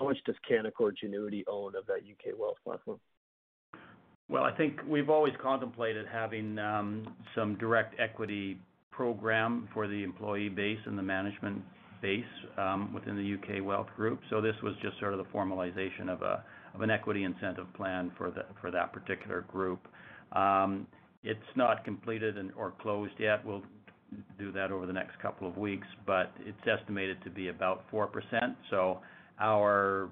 does 0.00 0.36
Canaccord 0.50 0.94
Genuity 1.02 1.44
own 1.46 1.76
of 1.76 1.86
that 1.86 2.04
U.K. 2.06 2.30
wealth 2.38 2.56
platform? 2.64 2.98
Well, 4.32 4.44
I 4.44 4.56
think 4.56 4.80
we've 4.88 5.10
always 5.10 5.34
contemplated 5.42 6.06
having 6.10 6.58
um, 6.58 7.06
some 7.34 7.58
direct 7.58 8.00
equity 8.00 8.58
program 8.90 9.68
for 9.74 9.86
the 9.86 10.02
employee 10.02 10.48
base 10.48 10.78
and 10.86 10.96
the 10.96 11.02
management 11.02 11.60
base 12.00 12.24
um, 12.56 12.94
within 12.94 13.14
the 13.14 13.22
U.K. 13.22 13.60
wealth 13.60 13.88
group. 13.94 14.20
So 14.30 14.40
this 14.40 14.54
was 14.62 14.72
just 14.80 14.98
sort 15.00 15.12
of 15.12 15.18
the 15.18 15.26
formalization 15.26 16.08
of 16.08 16.22
a 16.22 16.42
of 16.74 16.80
an 16.80 16.90
equity 16.90 17.24
incentive 17.24 17.66
plan 17.74 18.10
for 18.16 18.30
the 18.30 18.46
for 18.58 18.70
that 18.70 18.94
particular 18.94 19.42
group. 19.42 19.86
Um, 20.32 20.86
it's 21.22 21.38
not 21.54 21.84
completed 21.84 22.36
or 22.56 22.72
closed 22.80 23.12
yet. 23.18 23.44
We'll 23.44 23.62
do 24.38 24.50
that 24.52 24.72
over 24.72 24.86
the 24.86 24.94
next 24.94 25.20
couple 25.20 25.46
of 25.46 25.58
weeks, 25.58 25.86
but 26.06 26.32
it's 26.40 26.56
estimated 26.66 27.22
to 27.24 27.30
be 27.30 27.48
about 27.48 27.84
4%. 27.92 28.08
So 28.70 29.00
our 29.38 30.08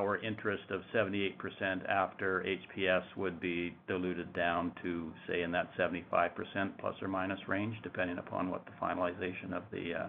our 0.00 0.18
interest 0.18 0.64
of 0.70 0.82
78% 0.94 1.88
after 1.88 2.44
HPS 2.44 3.02
would 3.16 3.40
be 3.40 3.74
diluted 3.86 4.32
down 4.34 4.72
to, 4.82 5.12
say, 5.28 5.42
in 5.42 5.52
that 5.52 5.68
75% 5.78 6.30
plus 6.78 6.94
or 7.00 7.08
minus 7.08 7.40
range, 7.48 7.76
depending 7.82 8.18
upon 8.18 8.50
what 8.50 8.64
the 8.66 8.72
finalization 8.82 9.52
of 9.52 9.62
the 9.70 9.94
uh, 9.94 10.06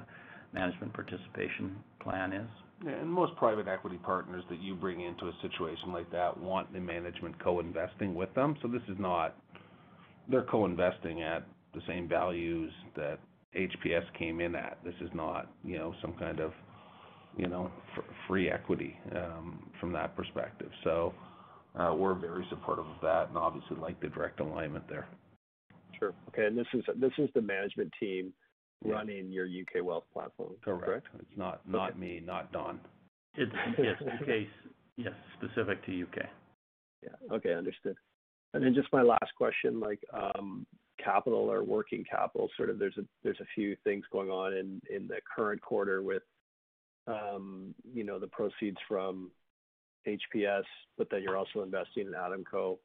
management 0.53 0.93
participation 0.93 1.75
plan 2.01 2.33
is. 2.33 2.47
Yeah, 2.85 2.91
and 2.91 3.11
most 3.11 3.35
private 3.35 3.67
equity 3.67 3.97
partners 3.97 4.43
that 4.49 4.61
you 4.61 4.75
bring 4.75 5.01
into 5.01 5.25
a 5.25 5.33
situation 5.41 5.91
like 5.91 6.11
that 6.11 6.37
want 6.39 6.71
the 6.73 6.79
management 6.79 7.41
co-investing 7.43 8.13
with 8.13 8.33
them. 8.35 8.55
So 8.61 8.67
this 8.67 8.83
is 8.87 8.97
not. 8.99 9.35
They're 10.29 10.43
co-investing 10.43 11.23
at 11.23 11.47
the 11.73 11.81
same 11.87 12.07
values 12.07 12.71
that 12.95 13.19
HPS 13.55 14.03
came 14.17 14.41
in 14.41 14.55
at. 14.55 14.77
This 14.83 14.93
is 15.01 15.09
not, 15.13 15.49
you 15.63 15.77
know, 15.77 15.93
some 16.01 16.13
kind 16.13 16.39
of, 16.39 16.51
you 17.35 17.47
know, 17.47 17.71
free 18.27 18.49
equity 18.49 18.97
from 19.79 19.91
that 19.93 20.15
perspective. 20.15 20.71
So 20.83 21.13
uh 21.77 21.93
we're 21.93 22.15
very 22.15 22.45
supportive 22.49 22.85
of 22.85 23.01
that 23.01 23.27
and 23.29 23.37
obviously 23.37 23.77
like 23.77 23.99
the 23.99 24.07
direct 24.07 24.39
alignment 24.39 24.87
there. 24.87 25.07
Sure. 25.99 26.13
Okay. 26.29 26.45
And 26.45 26.57
this 26.57 26.67
is 26.73 27.29
the 27.33 27.41
management 27.41 27.91
team 27.99 28.33
running 28.85 29.31
your 29.31 29.45
UK 29.47 29.83
wealth 29.83 30.05
platform, 30.13 30.53
correct? 30.63 30.85
Correct. 30.85 31.07
It's 31.19 31.37
not 31.37 31.99
me, 31.99 32.21
not 32.23 32.51
Don. 32.51 32.79
It's 33.35 33.51
yes, 34.97 35.13
specific 35.37 35.83
to 35.85 36.03
UK. 36.03 36.25
Yeah. 37.03 37.35
Okay. 37.35 37.53
Understood. 37.53 37.97
And 38.53 38.63
then 38.63 38.73
just 38.73 38.91
my 38.93 39.01
last 39.01 39.33
question, 39.35 39.79
like, 39.79 39.99
capital 41.03 41.51
or 41.51 41.63
working 41.63 42.03
capital, 42.09 42.49
sort 42.57 42.69
of 42.69 42.79
there's 42.79 42.97
a 42.97 43.45
few 43.53 43.75
things 43.83 44.05
going 44.11 44.29
on 44.29 44.53
in 44.53 45.07
the 45.07 45.19
current 45.35 45.61
quarter 45.61 46.01
with, 46.01 46.23
Um, 47.07 47.73
you 47.93 48.03
know, 48.03 48.19
the 48.19 48.27
proceeds 48.27 48.77
from 48.87 49.31
HPS, 50.07 50.63
but 50.97 51.09
then 51.09 51.21
you're 51.23 51.37
also 51.37 51.61
investing 51.63 52.07
in 52.07 52.13
Adam&Co. 52.13 52.79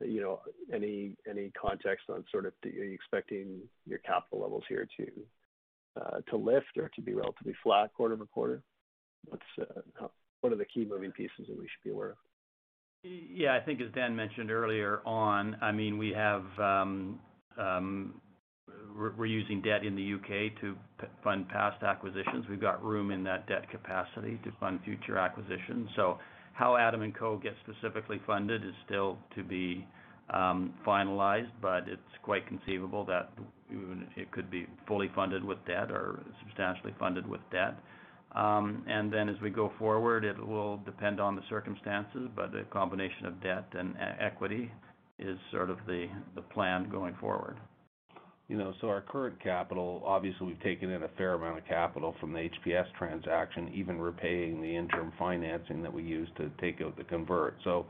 You 0.00 0.20
know, 0.20 0.40
any 0.72 1.16
any 1.28 1.50
context 1.50 2.06
on 2.10 2.24
sort 2.30 2.46
of 2.46 2.52
are 2.64 2.68
you 2.68 2.92
expecting 2.92 3.60
your 3.86 4.00
capital 4.00 4.40
levels 4.40 4.64
here 4.68 4.88
to 4.96 5.06
uh 6.00 6.20
to 6.30 6.36
lift 6.36 6.76
or 6.76 6.90
to 6.94 7.00
be 7.00 7.14
relatively 7.14 7.54
flat 7.62 7.94
quarter-over-quarter? 7.94 8.62
What's 9.26 9.42
uh, 9.60 10.08
what 10.40 10.52
are 10.52 10.56
the 10.56 10.64
key 10.66 10.84
moving 10.84 11.12
pieces 11.12 11.46
that 11.48 11.56
we 11.56 11.64
should 11.64 11.84
be 11.84 11.90
aware 11.90 12.10
of? 12.10 12.16
Yeah. 13.04 13.54
I 13.54 13.60
think 13.60 13.80
as 13.80 13.92
Dan 13.94 14.16
mentioned 14.16 14.50
earlier 14.50 15.00
on, 15.06 15.56
I 15.62 15.72
mean, 15.72 15.98
um, 16.58 17.20
um, 17.58 18.20
we're 18.96 19.26
using 19.26 19.60
debt 19.60 19.84
in 19.84 19.96
the 19.96 20.02
U.K. 20.02 20.54
to 20.60 20.76
fund 21.22 21.48
past 21.48 21.82
acquisitions. 21.82 22.46
We've 22.48 22.60
got 22.60 22.82
room 22.84 23.10
in 23.10 23.24
that 23.24 23.48
debt 23.48 23.68
capacity 23.70 24.38
to 24.44 24.52
fund 24.60 24.80
future 24.84 25.18
acquisitions. 25.18 25.88
So 25.96 26.18
how 26.52 26.76
Adam&Co 26.76 27.38
gets 27.38 27.56
specifically 27.68 28.20
funded 28.26 28.64
is 28.64 28.74
still 28.86 29.18
to 29.34 29.42
be 29.42 29.86
finalized, 30.32 31.50
but 31.60 31.88
it's 31.88 32.00
quite 32.22 32.46
conceivable 32.46 33.04
that 33.06 33.30
it 34.16 34.30
could 34.30 34.50
be 34.50 34.66
fully 34.86 35.10
funded 35.14 35.44
with 35.44 35.58
debt 35.66 35.90
or 35.90 36.22
substantially 36.42 36.94
funded 36.98 37.26
with 37.26 37.40
debt. 37.50 37.76
Um 38.34 38.84
and 38.88 39.12
then 39.12 39.28
as 39.28 39.36
we 39.40 39.50
go 39.50 39.72
forward, 39.78 40.24
it 40.24 40.38
will 40.44 40.78
depend 40.78 41.20
on 41.20 41.36
the 41.36 41.42
circumstances, 41.48 42.28
but 42.34 42.54
a 42.54 42.64
combination 42.64 43.26
of 43.26 43.40
debt 43.40 43.66
and 43.72 43.94
equity 44.20 44.72
is 45.18 45.38
sort 45.52 45.70
of 45.70 45.78
the 45.86 46.08
plan 46.52 46.88
going 46.90 47.14
forward. 47.20 47.58
You 48.48 48.58
know, 48.58 48.74
so 48.80 48.88
our 48.88 49.00
current 49.00 49.42
capital, 49.42 50.02
obviously, 50.04 50.46
we've 50.46 50.62
taken 50.62 50.90
in 50.90 51.02
a 51.02 51.08
fair 51.16 51.32
amount 51.32 51.58
of 51.58 51.64
capital 51.66 52.14
from 52.20 52.32
the 52.34 52.50
HPS 52.66 52.84
transaction, 52.98 53.72
even 53.74 53.98
repaying 53.98 54.60
the 54.60 54.76
interim 54.76 55.12
financing 55.18 55.82
that 55.82 55.92
we 55.92 56.02
used 56.02 56.36
to 56.36 56.50
take 56.60 56.82
out 56.82 56.94
the 56.98 57.04
convert. 57.04 57.56
So, 57.64 57.86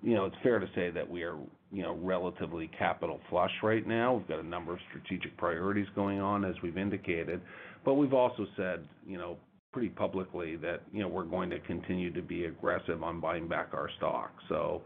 you 0.00 0.14
know, 0.14 0.26
it's 0.26 0.36
fair 0.42 0.60
to 0.60 0.68
say 0.76 0.90
that 0.90 1.08
we 1.08 1.24
are, 1.24 1.36
you 1.72 1.82
know, 1.82 1.96
relatively 2.00 2.70
capital 2.78 3.18
flush 3.28 3.50
right 3.64 3.84
now. 3.84 4.14
We've 4.14 4.28
got 4.28 4.38
a 4.38 4.46
number 4.46 4.72
of 4.72 4.78
strategic 4.88 5.36
priorities 5.36 5.88
going 5.96 6.20
on, 6.20 6.44
as 6.44 6.54
we've 6.62 6.78
indicated. 6.78 7.40
But 7.84 7.94
we've 7.94 8.14
also 8.14 8.46
said, 8.56 8.84
you 9.04 9.18
know, 9.18 9.36
pretty 9.72 9.88
publicly 9.88 10.54
that, 10.56 10.82
you 10.92 11.02
know, 11.02 11.08
we're 11.08 11.24
going 11.24 11.50
to 11.50 11.58
continue 11.60 12.12
to 12.12 12.22
be 12.22 12.44
aggressive 12.44 13.02
on 13.02 13.20
buying 13.20 13.48
back 13.48 13.70
our 13.72 13.90
stock. 13.96 14.30
You 14.48 14.82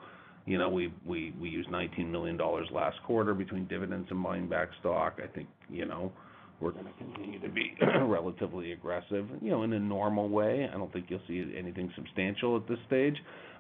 know, 0.47 0.69
we 0.69 1.33
used 1.41 1.71
19 1.71 2.11
million 2.11 2.37
dollars 2.37 2.69
last 2.73 2.97
quarter 3.07 3.35
between 3.35 3.67
dividends 3.67 4.09
and 4.11 4.23
buying 4.23 4.49
back 4.49 4.69
stock. 4.81 5.19
I 5.23 5.27
think, 5.29 5.49
you 5.71 5.87
know, 5.87 6.13
we're 6.61 6.73
gonna 6.73 6.93
continue 6.99 7.41
to 7.41 7.49
be 7.49 7.75
relatively 8.07 8.73
aggressive, 8.73 9.27
you 9.41 9.51
know, 9.51 9.65
in 9.65 9.73
a 9.73 9.79
normal 9.79 10.29
way. 10.29 10.69
I 10.73 10.77
don't 10.77 10.93
think 10.93 11.07
you'll 11.09 11.21
see 11.27 11.53
anything 11.57 11.93
substantial 11.97 12.57
at 12.57 12.69
this 12.69 12.79
stage, 12.87 13.17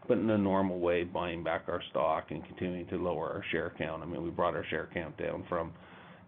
but 0.09 0.19
in 0.19 0.31
a 0.31 0.39
normal 0.39 0.79
way, 0.79 1.05
buying 1.05 1.43
back 1.43 1.65
our 1.69 1.83
stock 1.91 2.31
and 2.31 2.45
continuing 2.47 2.87
to 2.89 2.97
lower 2.97 3.31
our 3.31 3.45
share 3.51 3.73
count. 3.77 4.03
I 4.03 4.07
mean, 4.07 4.23
we 4.23 4.31
brought 4.31 4.55
our 4.55 4.65
share 4.71 4.89
count 4.95 5.17
down 5.19 5.45
from, 5.49 5.73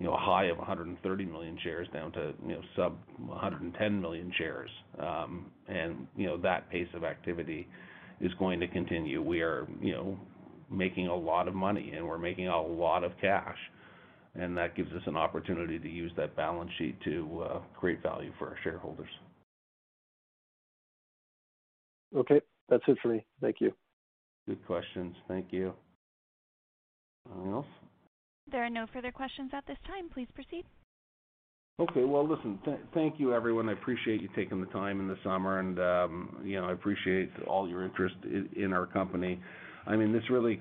you 0.00 0.06
know, 0.06 0.14
a 0.14 0.18
high 0.18 0.46
of 0.46 0.58
130 0.58 1.24
million 1.24 1.56
shares 1.62 1.88
down 1.92 2.12
to, 2.12 2.32
you 2.46 2.54
know, 2.54 2.60
sub 2.76 2.96
110 3.18 4.00
million 4.00 4.32
shares. 4.36 4.70
Um 4.98 5.46
and, 5.68 6.06
you 6.16 6.26
know, 6.26 6.36
that 6.38 6.68
pace 6.70 6.88
of 6.94 7.04
activity 7.04 7.66
is 8.20 8.32
going 8.38 8.60
to 8.60 8.68
continue. 8.68 9.22
We 9.22 9.40
are, 9.40 9.66
you 9.80 9.92
know, 9.92 10.18
making 10.70 11.08
a 11.08 11.16
lot 11.16 11.48
of 11.48 11.54
money, 11.54 11.92
and 11.96 12.06
we're 12.06 12.18
making 12.18 12.48
a 12.48 12.62
lot 12.62 13.04
of 13.04 13.12
cash, 13.20 13.58
and 14.34 14.56
that 14.56 14.76
gives 14.76 14.92
us 14.92 15.02
an 15.06 15.16
opportunity 15.16 15.78
to 15.78 15.88
use 15.88 16.12
that 16.16 16.34
balance 16.36 16.70
sheet 16.78 17.00
to 17.04 17.44
uh, 17.48 17.58
create 17.78 18.02
value 18.02 18.32
for 18.38 18.48
our 18.48 18.56
shareholders. 18.62 19.10
Okay. 22.16 22.40
That's 22.68 22.82
it 22.88 22.96
for 23.02 23.08
me. 23.08 23.24
Thank 23.40 23.56
you. 23.60 23.72
Good 24.48 24.64
questions. 24.66 25.14
Thank 25.28 25.46
you. 25.50 25.74
Anything 27.30 27.52
else? 27.52 27.66
There 28.50 28.64
are 28.64 28.70
no 28.70 28.86
further 28.92 29.10
questions 29.10 29.50
at 29.54 29.66
this 29.66 29.78
time. 29.86 30.08
Please 30.12 30.28
proceed. 30.34 30.64
Okay. 31.80 32.04
Well, 32.04 32.26
listen, 32.28 32.58
thank 32.92 33.18
you, 33.18 33.34
everyone. 33.34 33.68
I 33.68 33.72
appreciate 33.72 34.22
you 34.22 34.28
taking 34.36 34.60
the 34.60 34.66
time 34.68 35.00
in 35.00 35.08
the 35.08 35.18
summer 35.24 35.58
and, 35.58 35.78
um, 35.80 36.42
you 36.44 36.60
know, 36.60 36.68
I 36.68 36.72
appreciate 36.72 37.30
all 37.46 37.68
your 37.68 37.84
interest 37.84 38.14
in 38.56 38.72
our 38.72 38.86
company. 38.86 39.40
I 39.86 39.96
mean, 39.96 40.12
this 40.12 40.22
really 40.30 40.60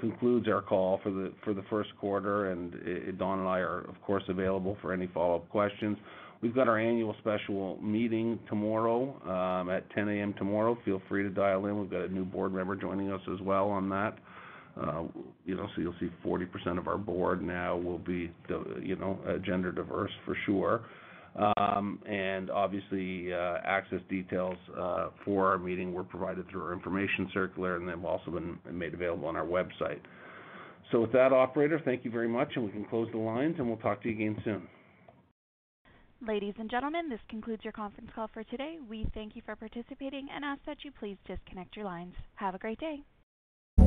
concludes 0.00 0.48
our 0.48 0.62
call 0.62 1.00
for 1.02 1.10
the 1.10 1.64
first 1.68 1.90
quarter, 1.98 2.50
and 2.50 3.18
Don 3.18 3.40
and 3.40 3.48
I 3.48 3.58
are, 3.58 3.80
of 3.80 4.00
course, 4.02 4.24
available 4.28 4.76
for 4.80 4.92
any 4.92 5.08
follow-up 5.08 5.48
questions. 5.50 5.96
We've 6.42 6.54
got 6.54 6.68
our 6.68 6.78
annual 6.78 7.14
special 7.20 7.78
meeting 7.82 8.38
tomorrow 8.48 9.20
um, 9.26 9.70
at 9.70 9.88
10 9.90 10.08
A.M. 10.08 10.34
tomorrow. 10.34 10.76
Feel 10.84 11.00
free 11.08 11.22
to 11.22 11.30
dial 11.30 11.64
in. 11.66 11.80
We've 11.80 11.90
got 11.90 12.02
a 12.02 12.08
new 12.08 12.24
board 12.24 12.52
member 12.52 12.76
joining 12.76 13.10
us 13.10 13.22
as 13.32 13.40
well 13.40 13.68
on 13.68 13.88
that. 13.88 14.18
Uh, 14.80 15.04
you 15.46 15.54
know, 15.54 15.66
so 15.74 15.80
you'll 15.80 15.94
see 15.98 16.10
40% 16.24 16.78
of 16.78 16.86
our 16.86 16.98
board 16.98 17.42
now 17.42 17.76
will 17.76 17.98
be, 17.98 18.30
you 18.82 18.96
know, 18.96 19.18
gender 19.44 19.72
diverse 19.72 20.10
for 20.26 20.36
sure. 20.44 20.82
Um, 21.36 22.00
and 22.06 22.50
obviously, 22.50 23.32
uh, 23.32 23.58
access 23.64 24.00
details 24.08 24.56
uh, 24.78 25.08
for 25.24 25.50
our 25.50 25.58
meeting 25.58 25.92
were 25.92 26.04
provided 26.04 26.48
through 26.48 26.62
our 26.62 26.72
information 26.72 27.28
circular, 27.34 27.76
and 27.76 27.86
they've 27.86 28.04
also 28.04 28.30
been 28.30 28.58
made 28.72 28.94
available 28.94 29.28
on 29.28 29.36
our 29.36 29.44
website. 29.44 30.00
So 30.92 31.00
with 31.00 31.12
that, 31.12 31.32
operator, 31.32 31.80
thank 31.84 32.04
you 32.04 32.10
very 32.10 32.28
much, 32.28 32.52
and 32.54 32.64
we 32.64 32.70
can 32.70 32.84
close 32.86 33.08
the 33.12 33.18
lines, 33.18 33.56
and 33.58 33.68
we'll 33.68 33.76
talk 33.78 34.02
to 34.02 34.08
you 34.08 34.14
again 34.14 34.40
soon. 34.44 34.68
Ladies 36.26 36.54
and 36.58 36.70
gentlemen, 36.70 37.10
this 37.10 37.20
concludes 37.28 37.62
your 37.62 37.72
conference 37.72 38.10
call 38.14 38.28
for 38.32 38.42
today. 38.44 38.78
We 38.88 39.06
thank 39.12 39.36
you 39.36 39.42
for 39.44 39.54
participating 39.54 40.28
and 40.34 40.44
ask 40.44 40.60
that 40.64 40.78
you 40.82 40.90
please 40.98 41.18
disconnect 41.26 41.76
your 41.76 41.84
lines. 41.84 42.14
Have 42.36 42.54
a 42.54 42.58
great 42.58 42.80
day. 42.80 43.00